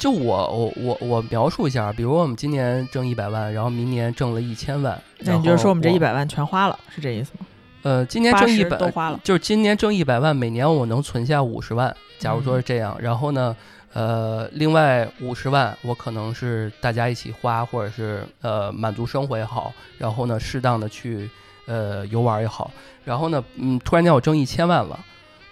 [0.00, 7.46] 就我我我我描述一下，比如我们今年挣一百万，然后明年挣了一千万，那你就是说我们这一百万全花了，是这意思吗？
[7.82, 11.94] 呃，今年挣一百十都花了，就是今年挣一百万，每年我能存下五十万。
[12.18, 13.54] 假如说嗯是这样，然后呢，
[13.92, 21.28] 呃，另外五十万我可能是大家一起花，或者是呃满足生活也好，然后呢适当的去
[21.66, 22.70] 呃游玩也好，
[23.04, 24.98] 然后呢，嗯，突然间我挣一千万了，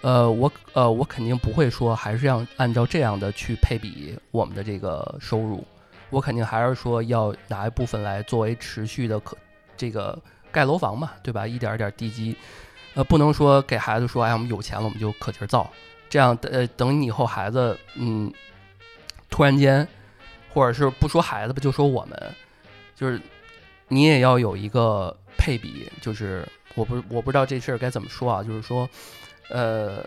[0.01, 5.65] 呃，我呃我肯定不会说还是要按照这样的去配比我们的这个收入，
[6.09, 9.37] 我肯定还是说要拿一部分来作为持续的可
[9.75, 10.17] 这个
[10.51, 11.45] 盖楼房嘛，对吧？
[11.45, 12.35] 一点儿点地基，
[12.93, 15.69] 呃，不能说给孩子说，哎，我们有钱了我们就可劲儿造，
[16.09, 18.31] 这样呃，等你以后孩子，嗯，
[19.29, 19.87] 突然间，
[20.53, 22.35] 或者是不说孩子吧，就说我们，
[22.95, 23.21] 就是
[23.89, 28.89] 你也要有一个配比，就是我不我不知道这事儿该怎么说啊，就是说，
[29.49, 30.03] 呃，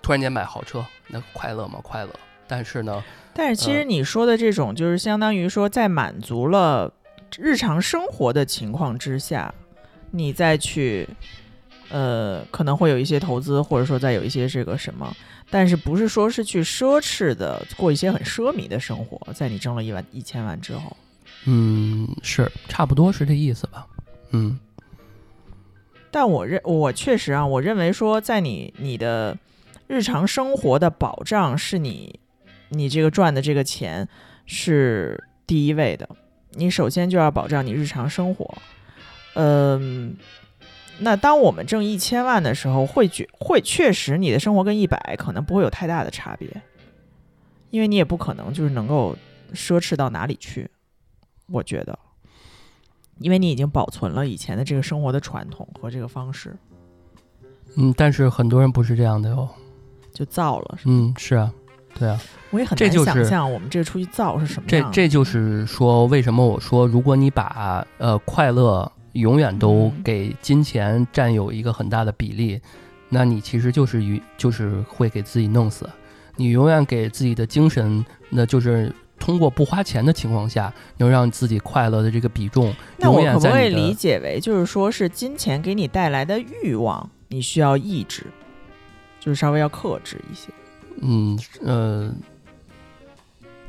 [0.00, 1.80] 突然间买豪车，那快乐吗？
[1.82, 2.10] 快乐，
[2.46, 3.02] 但是呢，
[3.34, 6.92] 但是其实呃你说的这种，就是相当于说，在满足了
[7.36, 9.52] 日常生活的情况之下，
[10.10, 11.08] 你再去，
[11.90, 15.14] 呃，可能会有一些投资，或者说再有一些这个什么，
[15.50, 20.96] 但是不是说是去奢侈的过一些很奢靡的生活，在你挣了一万一千万之后，
[21.44, 23.86] 嗯，是差不多是这意思吧，
[24.30, 24.58] 嗯
[26.10, 29.36] 但我认我确实啊，我认为说，在你你的
[29.86, 32.18] 日常生活的保障是你
[32.70, 34.08] 你这个赚的这个钱
[34.46, 36.08] 是第一位的，
[36.52, 38.52] 你首先就要保障你日常生活。
[39.34, 40.16] 嗯，
[40.98, 46.48] 那当我们挣一千万的时候，会觉会确实你的生活跟一百可能不会有太大的差别，
[47.70, 49.16] 因为你也不可能就是能够
[49.52, 50.68] 奢侈到哪里去，
[51.48, 51.98] 我觉得。
[53.18, 56.56] 因为你已经保存了以前的这个生活的传统和这个方式，
[57.76, 59.48] 嗯，但是很多人不是这样的哟，
[60.12, 60.78] 就造了。
[60.84, 61.52] 嗯，是啊，
[61.98, 62.20] 对啊。
[62.50, 64.94] 我也很难想象我们这个出去造是什么这样的。
[64.94, 72.60] 这就是说，为什么我说，如果你把呃快乐永远都嗯给金钱占有一个很大的比例，
[73.10, 75.88] 那你其实就是与就是会给自己弄死。
[76.36, 88.26] 你永远给自己的精神，那就是通过不花钱的情况下，能让自己快乐的这个比重，那我可不可以理解为，就是说是金钱给你带来的欲望，你需要抑制，
[89.20, 90.48] 就是稍微要克制一些。
[91.00, 92.14] 嗯呃，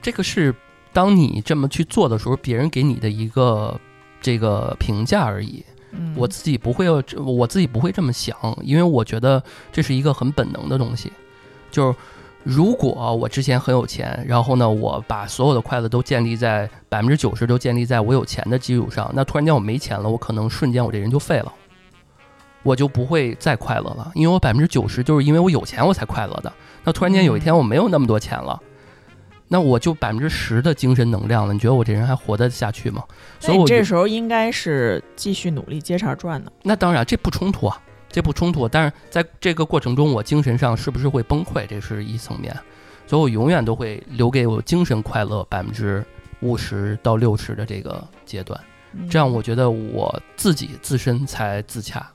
[0.02, 0.54] 这个是
[0.94, 3.80] 当你这么去做的时候，别人给你的一个
[4.22, 5.64] 这个评价而已。
[5.92, 11.12] 嗯我自己不会有，我自己不会这么想，因为我觉得这是一个很本能的东西。
[11.72, 11.98] 就是
[12.44, 21.54] 如果我之前很有钱，然后呢，我把所有的快乐都建立在百分之九十都建立在我有钱的基础上，那突然间我没钱了，我可能瞬间我这人就废了，
[22.64, 26.52] 我就不会再快乐了，因为我百分之九十就是因为我有钱我才快乐的。
[26.84, 28.60] 那突然间有一天我没有那么多钱了。
[29.52, 33.04] 那我就百分之十的精神能量了，你觉得我这人还活得下去吗？
[33.40, 36.52] 所以我这时候应该是继续努力接茬赚的。
[36.62, 38.68] 那当然，这不冲突啊，这不冲突。
[38.68, 42.56] 但是在这个过程中，我精神上是不是会崩溃，这是一层面。
[43.08, 46.06] 所以我永远都会留给我精神快乐百分之
[46.42, 48.60] 五十到六十的这个阶段，
[48.94, 52.08] 嗯这样我觉得我自己自身才自洽。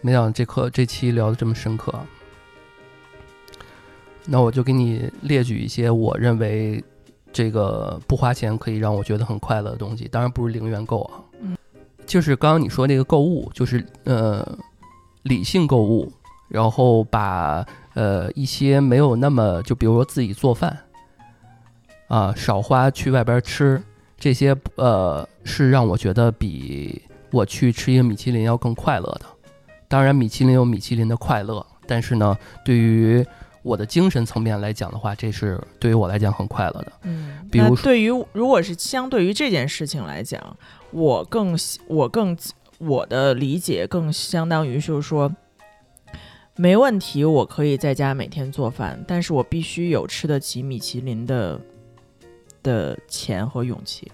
[0.00, 1.94] 没想到这课这期聊的这么深刻，
[4.24, 6.82] 那我就给你列举一些我认为
[7.32, 11.23] 这个不花钱可以让我觉得很快乐的东西，当然不是零元购啊，嗯，
[12.06, 14.58] 就是刚刚你说那个购物，就是呃
[15.22, 16.12] 理性购物，
[16.48, 20.78] 然后把呃一些没有那么就比如说自己做饭
[22.08, 23.82] 啊，少花去外边吃，
[24.18, 29.26] 这些呃是让我觉得比我去吃一个米其林要更快乐的。
[29.88, 33.24] 当然，米其林有米其林的快乐，但是呢，对于
[33.64, 36.92] 我的精神层面来讲的话，这是对于我来讲很快乐的。
[37.02, 40.56] 嗯，比如对于如果是相对于这件事情来讲，
[40.90, 42.36] 我更喜我更
[42.78, 45.34] 我的理解更相当于就是说，
[46.56, 51.58] 没问题，我可以在家每天做饭，但是我必须有吃得起米其林的
[52.62, 54.12] 的钱和勇气。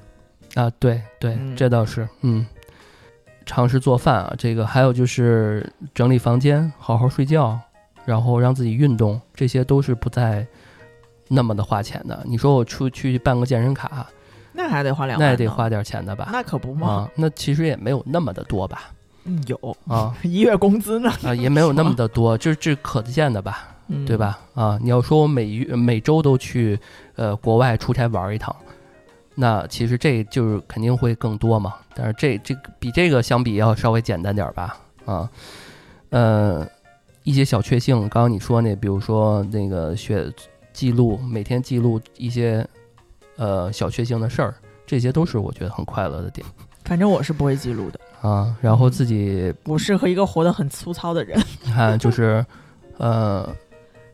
[0.55, 2.47] 啊，对对，嗯这倒是，嗯，
[3.45, 7.59] 尝试做饭啊，这个还有就是整理房间，好好睡觉，
[8.11, 10.45] 然后让自己运动，这些都是不再
[11.29, 12.25] 那么的花钱的。
[12.27, 14.05] 你说我出去办个健身卡，
[14.53, 16.29] 那还得花两万，那也得，花点钱的吧？
[16.33, 18.91] 那可不嘛，啊，那其实也没有那么的多吧？
[19.23, 23.69] 嗯，有啊一月工资呢，啊，也没有那么的多，这这可见的吧？
[23.87, 24.17] 嗯对？
[24.17, 24.41] 吧？
[24.55, 26.77] 啊，你要说我每月每周都去
[27.15, 28.55] 呃国外出差玩一趟，
[29.37, 31.75] 那其实这就是肯定会更多嘛。
[31.95, 34.77] 但是这这个比这个相比要稍微简单点儿吧？
[35.07, 35.31] 啊，
[36.11, 36.67] 呃，
[37.23, 40.33] 一些小确幸，刚刚你说那，比如说那个学
[40.73, 42.67] 记录，每天记录一些
[43.37, 44.55] 呃小确幸的事儿，
[44.87, 46.47] 这些都是我觉得很快乐的点
[46.85, 48.57] 反正我是不会记录的，啊。
[48.61, 51.39] 然后自己我适合一个活得很粗糙的人。
[51.63, 52.45] 你看，就是，
[52.99, 53.49] 呃，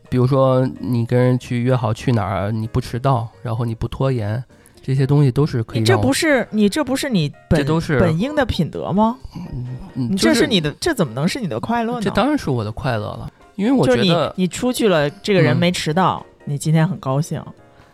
[0.09, 4.43] 比如说你跟人去约好去哪儿，你不迟到，然后你不拖延，
[4.87, 9.17] 这些东西都是可以你这不是你这不是你本这都是本应的品德吗？
[9.35, 12.01] 嗯你就这是你的，这怎么能是你的快乐呢？
[12.01, 17.43] 这当然是我的快乐了，因为我就是你觉得你出去了，这个人嗯没迟到，你今天很高兴，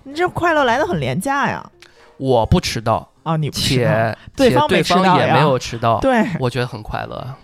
[0.03, 1.67] 你这快乐来的很廉价呀！
[2.17, 4.17] 我不迟到，啊，你不迟到且
[4.51, 7.35] 且对方也没有迟到，对，我觉得很快乐啊。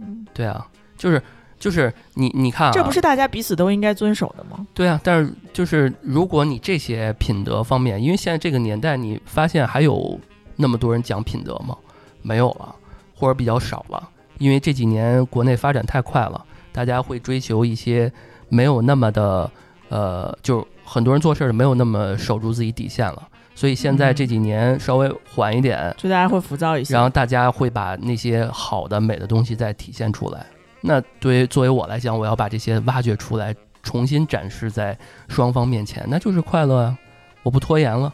[0.00, 0.66] 嗯对啊，
[0.98, 1.22] 就是
[1.58, 4.66] 就是你你看啊，这不是大家彼此都应该遵守的吗？
[4.72, 10.18] 对啊，但是就是如果你这些品德方面，因为现在这个年代，你发现还有
[10.56, 11.76] 那么多人讲品德吗？
[12.22, 12.74] 没有了，
[13.14, 14.08] 或者比较少了。
[14.38, 18.12] 因为这几年国内发展太快了，大家会追求一些
[18.48, 19.50] 没有那么的
[19.88, 23.28] 呃，就很多人做事儿没有那么守住自己底线了。
[23.56, 26.94] 所以现在嗯这几年稍微缓一点，就大家会浮躁一些。
[26.94, 30.46] 然后大家会把那些好的、美的东西再体现出来。
[30.80, 34.96] 那对于作为我来讲，我要把这些挖掘出来，重新展示在
[35.28, 36.98] 双方面前，那就是快乐啊！
[37.42, 38.12] 我不拖延了，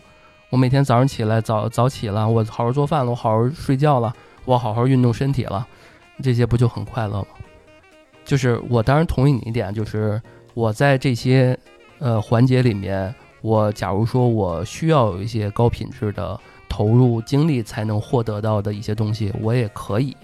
[0.51, 5.67] 我每天早上起来早早起了，我好好做饭了，我好好睡觉了，我好好运动身体了，
[6.23, 7.27] 这些不就很快乐吗？
[8.25, 10.21] 就是我当然同意你一点，就是
[10.55, 11.59] 我在这些
[11.99, 20.17] 呃环节里面，我假如说我需要有一些高品质的投入精力才能获得到的一些东西，我也可以。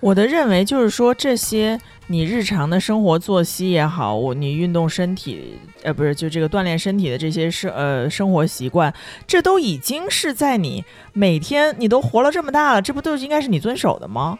[0.00, 8.92] 我的认为就是说，这些你日常的生活作息也好，我你运动身体，呃，不是就这个锻炼身体的这些生呃生活习惯，
[9.26, 14.38] 这都已经是在你每天你都活了这么大了，这不都应该是你遵守的吗？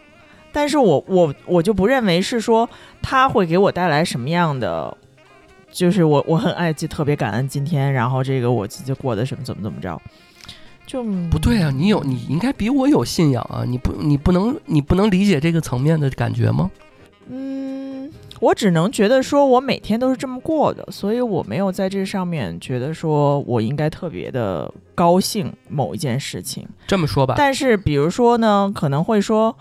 [0.52, 2.68] 但是我我我就不认为是说
[3.02, 4.96] 它会给我带来什么样的，
[5.70, 10.00] 就是我我很爱就特别感恩今天，然后这个我自己过得什么怎么怎么着，
[10.86, 13.64] 就不对啊，你有你应该比我有信仰啊！
[13.66, 16.70] 你不你不能你不能理解这个层面的感觉吗？
[17.28, 26.64] 嗯，我只能觉得说，我每天都是这么过的，所以我没有在这上面觉得说我应该特别的高兴某一件事情。
[26.86, 29.56] 这么说吧，但是比如说呢，可能会说，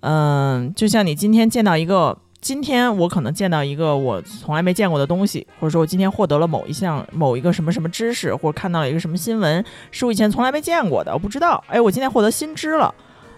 [0.00, 12.94] 嗯，就像你今天见到一个，今天我可能见到一个我从来没见过的东西，或者说我今天获得了某一项某一个什么什么知识，或者看到了一个什么新闻，是我以前从来没见过的，我不知道，哎，我今天获得新知了。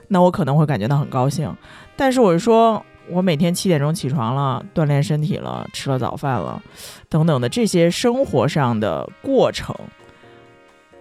[0.08, 1.54] 那我可能会感觉到很高兴。
[1.94, 6.60] 但是我是说，我每天七点钟起床了，锻炼身体了，吃了早饭了，
[7.08, 9.72] 等等的这些生活上的过程，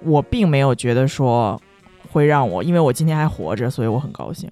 [0.04, 1.60] 我并没有觉得说
[2.12, 4.48] 会让我，因为我今天还活着，所以我很高兴。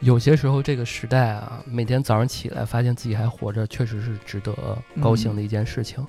[0.00, 4.54] 有些时候，这个时代啊，每天早上起来发现自己还活着，确实是值得
[5.00, 6.04] 高兴的一件事情。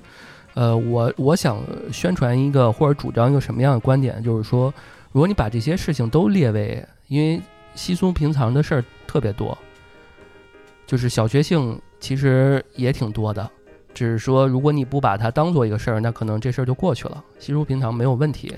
[0.54, 1.60] 呃，我我想
[1.92, 4.72] 宣传一个或者主张一个什么样的观点，就是说，
[5.10, 7.40] 如果你把这些事情都列为，因为
[7.74, 9.56] 稀松平常的事儿特别多，
[10.86, 13.48] 就是小确幸其实也挺多的，
[13.92, 18.54] 只是说如果你不把它当做一个事儿，那可能这事儿就过去了，稀疏平常没有问题。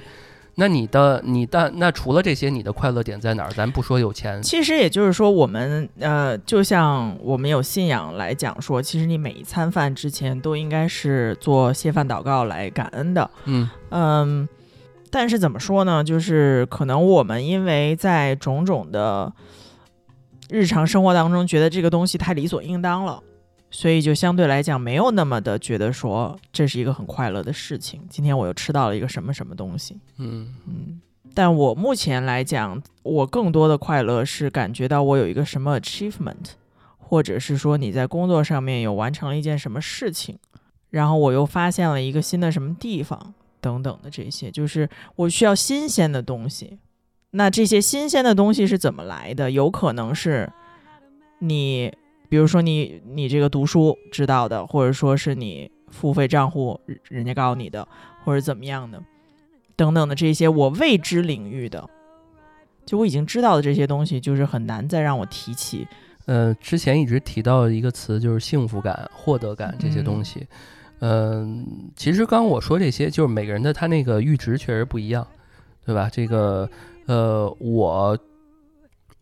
[0.55, 3.50] 那你的你的那除了这些，你的快乐点在哪儿？
[3.53, 13.30] 咱不说有钱，其实也就是说，我们呃，就像我们有信仰来讲说，其实你每一餐饭之前都应该是做谢饭祷告来感恩的。
[13.46, 14.48] 嗯嗯，
[15.11, 16.05] 但是怎么说呢？
[16.05, 19.32] 就是可能我们因为在种种的
[20.50, 23.22] 日常生活当中，觉得这个东西太理所应当了。
[23.74, 28.02] 所以就相对来讲没有那么的觉得说这是一个很快乐的事情。
[28.10, 31.00] 今天我又吃到了一个什么什么东西，嗯嗯。
[31.34, 36.50] 但我目前来讲，我更多的快乐是感觉到我有一个什么 achievement，
[36.98, 40.38] 或者是说你在工作上面有完成了一件什么事情，
[40.90, 46.78] 然后我又发现了一个新的什么地方等等的这些，就是我需要新鲜的东西。
[47.30, 49.50] 那这些新鲜的东西是怎么来的？
[49.50, 50.52] 有可能是
[51.38, 51.90] 你。
[52.32, 56.80] 比如说你你这个读书知道的，或者说是你付费账户
[57.10, 57.86] 人家告诉你的，
[58.24, 58.98] 或者怎么样的，
[59.76, 61.86] 等等的这些我未知领域的，
[62.86, 65.86] 就我已经知道的这些东西，就是很难再让我提起。
[66.24, 70.46] 呃，之前一直提到一个词，就是幸福感、获得感这些东西。
[71.00, 75.26] 嗯，其实刚刚我说这些，就是每个人的他那个阈值确实不一样，
[75.84, 76.08] 对吧？
[76.10, 76.66] 这个
[77.04, 78.18] 呃，我。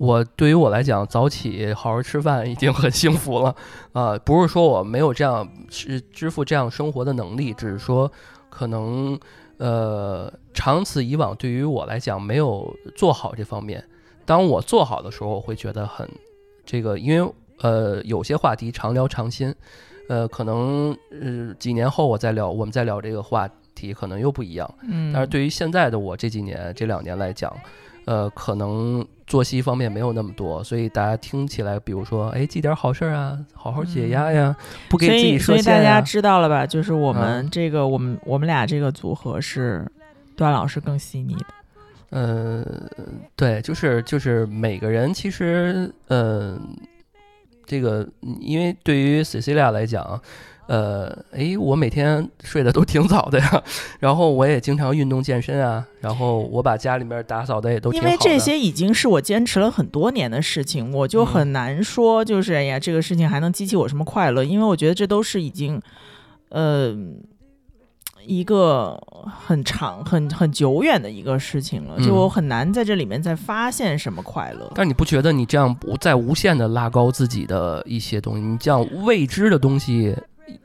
[0.01, 3.55] 我对于我来讲，早起好好吃饭已经很幸福了，
[3.93, 8.11] 啊，不是说我没有这样是支付这样生活的能力，只是说
[8.49, 9.21] 可能
[9.59, 13.85] 呃长此以往，对于我来讲没有做好这方面。
[14.25, 16.09] 当我做好的时候，我会觉得很
[16.65, 17.31] 这个，因为
[17.61, 19.55] 呃有些话题常聊常新，
[20.09, 24.75] 呃可能呃几年后我再聊，我们再聊这个话题可能又不一样。
[24.89, 27.55] 嗯，但是对于现在的我这几年这两年来讲。
[28.11, 34.57] 呃，可能作息方面没有那么多，所以大家听起来，比如说，哎，记点好事儿啊，好好解压呀，
[34.89, 35.63] 不给自己设限。
[35.63, 36.67] 所以大家知道了吧？
[36.67, 39.87] 就是我们这个，我们我们俩这个组合是
[40.35, 41.47] 段老师更细腻的。
[42.11, 42.67] 嗯，
[43.37, 46.61] 对，就是就是每个人其实，嗯，
[47.65, 48.05] 这个
[48.41, 50.21] 因为对于 Cecilia 来讲。
[50.71, 53.63] 呃，诶，我每天睡得都挺早的呀，
[53.99, 58.13] 然后我也经常运动健身啊，然后我把家里面打扫的也都挺好的。
[58.13, 64.45] 因为这些已经是我坚持了很多年的事情，我就很难说，就是哎呀，这个事情还能激起我什么快乐？
[64.45, 65.83] 因为我觉得这都是已经，
[66.51, 66.97] 呃，
[68.25, 68.97] 一个
[69.45, 74.71] 很长、很很久远的一个事情了，就我很难在这里面再发现什么快乐。
[74.77, 78.41] 但你不觉得你这样不在无限的拉高自己的一些东西？
[78.41, 80.17] 你这样未知的东西。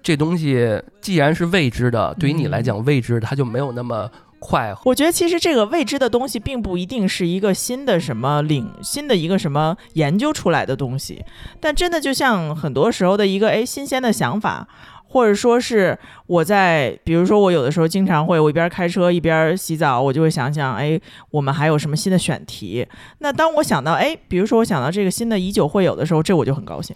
[0.02, 4.10] 这东西既然是未知的，对于你来讲，未知它就没有那么
[4.40, 4.74] 快。
[4.84, 11.24] 我觉得其实这个未知的东西，并不一定是一个新的什么领新的一个什么研究出来的东西，
[11.60, 14.68] 但真的就像很多时候的一个哎新鲜的想法，
[15.08, 21.00] 或者说是我在，比如说我有的时候经常会我一边开车一边洗澡，我就会想想哎，
[21.32, 22.86] 我们还有什么新的选题？
[23.20, 26.96] 那当我想到哎，比如说我想到这个新的以酒会友的时候，这我就很高兴。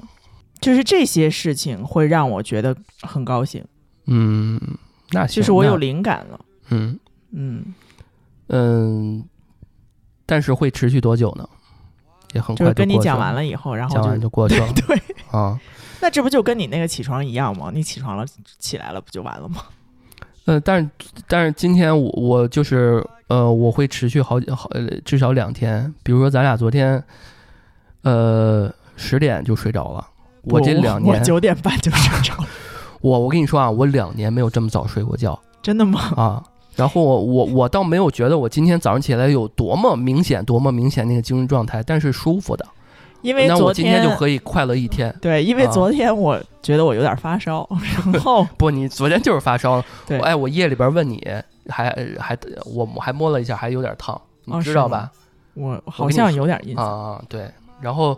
[0.62, 3.64] 就是这些事情会让我觉得很高兴，
[4.08, 4.60] 嗯，
[5.12, 6.40] 那就是我有灵感了，
[6.70, 7.00] 嗯
[7.32, 7.74] 嗯
[8.48, 9.24] 嗯，
[10.26, 11.48] 但是会持续多久呢？
[12.34, 15.02] 也很快就跟你讲完了以后，然后讲完就过去了， 对
[15.32, 15.60] 啊，
[16.02, 17.72] 那这不就跟你那个起床一样吗？
[17.74, 18.26] 你起床了，
[18.60, 19.64] 起来了，不就完了吗？
[20.46, 20.90] 呃，但是
[21.28, 24.70] 但是今天我我就是呃，我会持续好好
[25.06, 27.04] 至少两天，比如说咱俩昨天
[28.02, 30.08] 呃十点就睡着了。
[30.44, 32.48] 我这两年，我九点半就睡着了。
[33.02, 36.00] 我我跟你说啊，我两年没有这么早睡过觉，真的吗？
[36.18, 36.44] 啊，
[36.76, 42.66] 然后我我我倒没有觉得我今天早上起来有多么明显多么明显那个精神状态，但是舒服的。
[43.22, 45.14] 因为那我今天就可以快乐一天。
[45.22, 47.68] 对，因为昨天我觉得我有点发烧，
[48.14, 49.84] 然后不，你昨天就是发烧。
[50.08, 51.26] 对，哎，我夜里边问你，
[51.68, 55.12] 还还我还摸了一下，还有点烫，你知道吧？
[55.54, 57.22] 我好像有点印象啊。
[57.30, 57.50] 对，
[57.82, 58.18] 然后。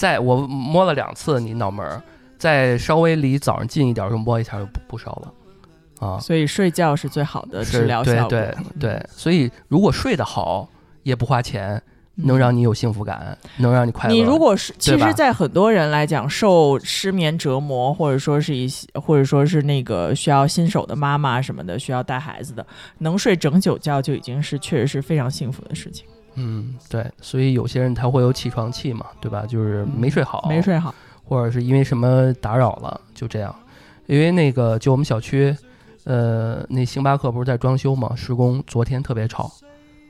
[0.00, 2.02] 再我摸了两次你脑门儿，
[2.38, 8.30] 再稍微离早上近一点，就摸一下就不不烧了，啊，所以睡觉是最好的治疗效果。
[8.30, 10.66] 对对对，所以如果睡得好
[11.02, 11.82] 也不花钱，
[12.14, 14.14] 能让你有幸福感，能让你快乐。
[14.14, 26.06] 你如果是，其实，在很多人来讲，受失眠折磨，或者说是一些，或者说是那个需要新手的妈妈什么的，需要带孩子的，能睡整宿觉就已经是确实是非常幸福的事情。
[26.34, 29.44] 嗯，对，所以有些人他会有起床气嘛，对吧？
[29.46, 33.54] 就是没睡好，没睡好，或者是因为什么打扰了，就这样。
[34.06, 35.56] 因为那个就我们小区，
[36.04, 39.50] 呃，那星巴克不是在装修嘛，施工，昨天特别吵，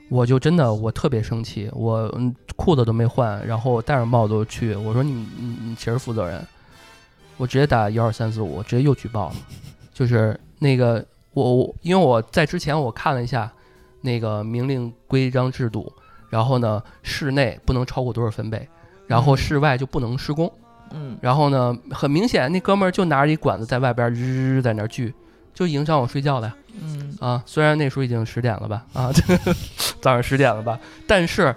[0.09, 6.47] 我就真的我特别生气，我嗯裤子都没换，然后戴着帽子去，我说你你你谁是负责人？
[7.37, 9.37] 我直接打幺二三四五，直接又举报了，
[9.93, 13.51] 就是那个我我因为我在之前我看了一下
[14.03, 15.93] 那个明令规章制度，
[16.31, 18.67] 然后呢室内不能超过多少分贝，
[19.07, 20.51] 然后嗯室外就不能施工。
[20.93, 25.15] 嗯，然后呢，很明显，那哥们儿就拿着一管子在外边日在那儿锯，
[25.55, 26.57] 就影响我睡觉了呀。
[26.81, 29.13] 嗯，啊，虽然那时候已经十点了吧，啊，
[30.03, 31.55] 早上十点了吧，但是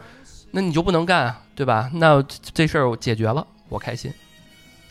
[0.52, 1.90] 那你就不能干啊，对吧？
[1.94, 4.14] 那这这事儿我解决了，我开心。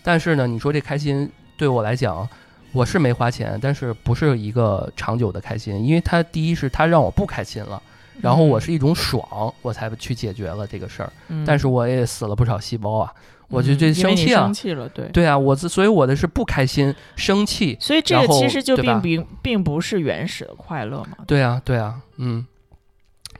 [0.02, 2.28] 但是呢，你说这开心对我来讲，
[2.72, 7.80] 我是没花钱，但是不是一个长久的开心，因为它第一是它让我不开心了，
[8.20, 11.12] 然后我是一种爽，我才去解决了这个事儿。
[11.28, 13.12] 嗯，但是我也死了不少细胞啊，
[13.48, 15.06] 我就这生气啊生，气了，对。
[15.08, 21.18] 对啊，我之所以我的是不开心、生气，所以这个其实就并并并不是原始的快乐嘛。
[21.26, 22.46] 对啊，对啊，嗯，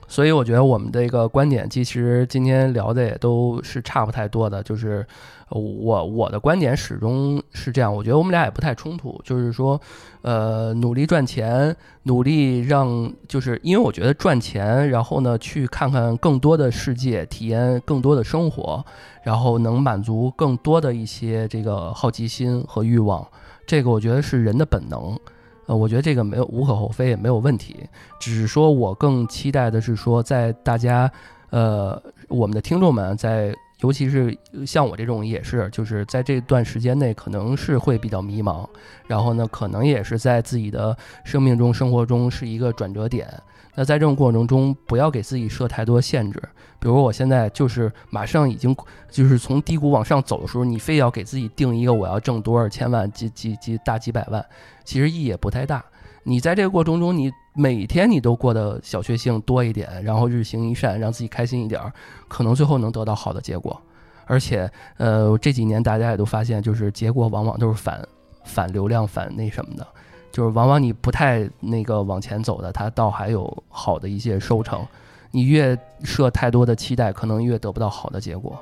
[0.07, 5.05] 所以我觉得我们这个观点其实今天聊的也都是差不太多的，就是
[5.42, 9.79] 呃我我的观点始终是这样，我觉得我们俩也不太冲突，就是说，
[10.21, 18.83] 呃，努力赚钱，努力让，就是因为我觉得赚钱，然后呢去看看更多的世界，体验更多的生活，
[19.23, 23.25] 然后能满足更多的一些这个好奇心和欲望，
[23.67, 25.17] 这个我觉得是人的本能。
[25.65, 27.77] 呃，我觉得这个没有无可厚非，也没有问题。
[28.19, 31.09] 只是说我更期待的是说，在大家，
[31.51, 38.65] 呃，我们的听众们在，尤其是像我这种也是，就是在这段时间内可能是会比较迷茫，
[39.07, 43.27] 然后呢，可能也是在自己的生命中、生活中是一个转折点。
[43.75, 46.41] 那在这种过程中，不要给自己设太多限制。
[46.79, 48.73] 比如我现在就是马上已经
[49.09, 54.45] 就是从低谷往上走的时候，你非要给自己定一个我要挣多少千万、几几几大几百万，
[54.85, 55.83] 其实意义也不太大。
[56.23, 61.91] 你在这个过程中，你每天你都过得小确幸多一点，然后日行一善，让自己开心一点儿，
[62.27, 63.79] 可能最后能得到好的结果。
[64.25, 68.01] 而且，呃，这几年大家也都发现，就是结果往往都是反
[68.45, 69.85] 反流量、反那什么的，
[70.31, 74.85] 就是往往你不太那个往前走的，它倒还有好的一些收成。
[75.31, 78.57] 你越设太多的期待，可能越得不到好的结果，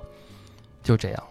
[0.82, 1.24] 就这样，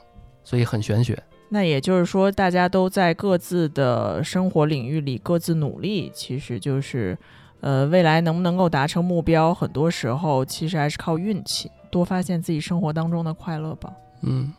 [0.44, 1.20] 所以很玄学。
[1.52, 7.18] 那也就是说，大家都在各自的生活领域里各自努力，其实就是，
[7.60, 13.92] 呃，未来能不能够达成目标，很多时候其实还是靠运气，多发现自己生活当中的快乐吧。
[14.22, 14.52] 嗯，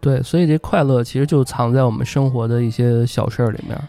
[0.00, 3.88] 对，所以这快乐其实就藏在我们生活的一些小事儿里面，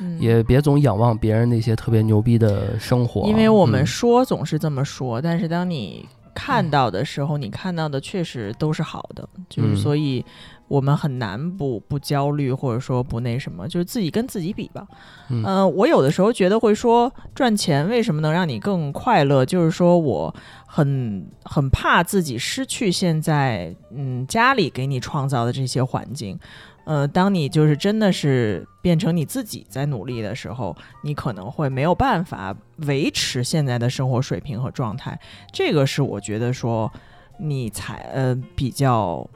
[0.00, 3.26] 嗯，也别总仰望别人那些特别牛逼的生活。
[3.26, 6.06] 因为我们嗯说总是这么说，但是当你
[6.40, 10.24] 看到的时候，你看到的确实都是好的，就是嗯所以
[10.68, 14.86] 我们很难不不焦虑，或者说不那什么，就是自己跟自己比吧。
[15.28, 20.34] 嗯呃，我有的时候觉得会说赚钱为什么能让你更快乐，就是说我
[20.66, 26.38] 很很怕自己失去现在嗯家里给你创造的这些环境。
[26.84, 32.54] 呃，当你就是真的是变成你自己在努力的时候，你可能会没有办法
[32.86, 35.18] 维持现在的生活水平和状态。
[35.52, 36.90] 这个是我觉得说
[37.38, 39.28] 你才呃比较。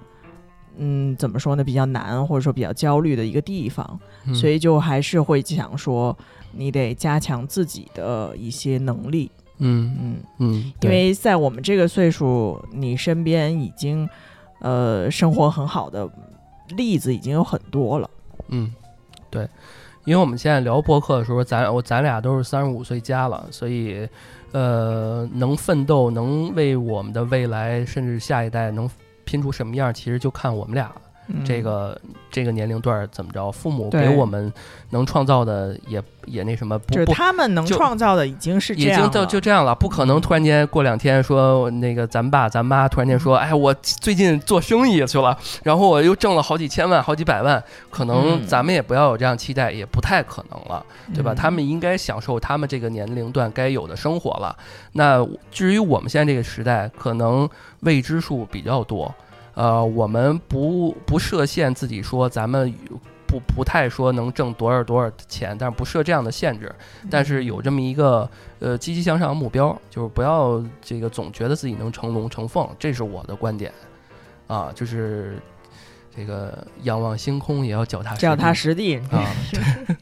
[0.76, 1.62] 嗯，怎么说呢？
[1.62, 3.96] 比较难，或者说比较焦虑的一个地方。
[4.26, 6.18] 嗯所以就还是会想说，
[6.50, 14.08] 你得加强自己的一些能力，嗯嗯，嗯，因为在我们这个岁数，你身边已经
[14.62, 16.10] 呃生活很好的
[16.76, 18.10] 例子已经有很多了，
[18.48, 18.72] 嗯，
[19.30, 19.48] 对，
[20.04, 24.08] 因为我们现在聊播客的时候，咱我咱俩都是三十五岁加了，所以
[24.52, 28.88] 呃，能奋斗，能为我们的未来甚至下一代能
[29.24, 30.96] 拼出什么样，其实就看我们俩了。
[31.28, 31.98] 嗯、这个
[32.30, 34.52] 这个年龄段怎么着，父母给我们
[34.90, 48.46] 能创造的也也那什么，不就是不他们能创造的已经是这已经就就这样了，不可能突然间过两天说那个咱爸咱妈突然间说，哎，我最近做生意去了，然后我又挣了好几千万、好几百万，可能嗯。
[48.46, 51.32] 咱们也不要有这样期待，也不太可能了，对吧？
[51.32, 51.36] 嗯。
[51.36, 54.54] 他们应该享受他们这个年龄段该有的生活了。
[54.92, 57.48] 那至于我们现在这个时代，可能
[57.80, 59.12] 未知数比较多。
[59.54, 62.72] 呃，我们不不设限自己说咱们
[63.26, 66.72] 不不太说能挣多少多少钱，但是不设这样的限制，
[67.10, 68.28] 但是有这么一个
[68.60, 73.72] 呃积极向上的目标，就是不要这个总觉得自己能成龙成凤，这是我的观点
[74.46, 75.38] 啊，就是
[76.14, 79.24] 这个仰望星空也要脚踏脚踏实地啊。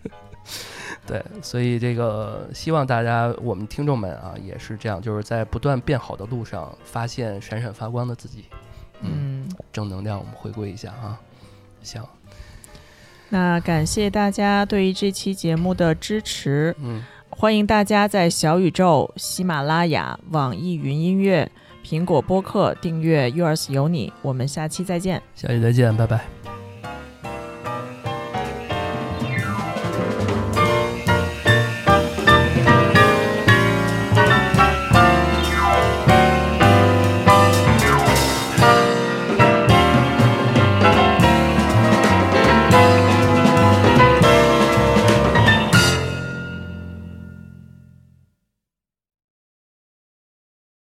[1.06, 8.44] 对，所以这个希望大家，我们听众们啊，也是这样，就是在不断变好的路上，发现闪闪发光的自己。
[9.02, 11.18] 嗯，正能量，我们回归一下啊。
[11.82, 12.02] 行，
[13.28, 16.74] 那感谢大家对于这期节目的支持。
[16.78, 21.50] 嗯，欢迎大家在小宇宙、喜马拉雅、网易云音乐、
[21.84, 24.10] 苹果播客订阅《Yours 有你》。
[24.22, 26.51] 我们下期再见，下期再见，拜拜。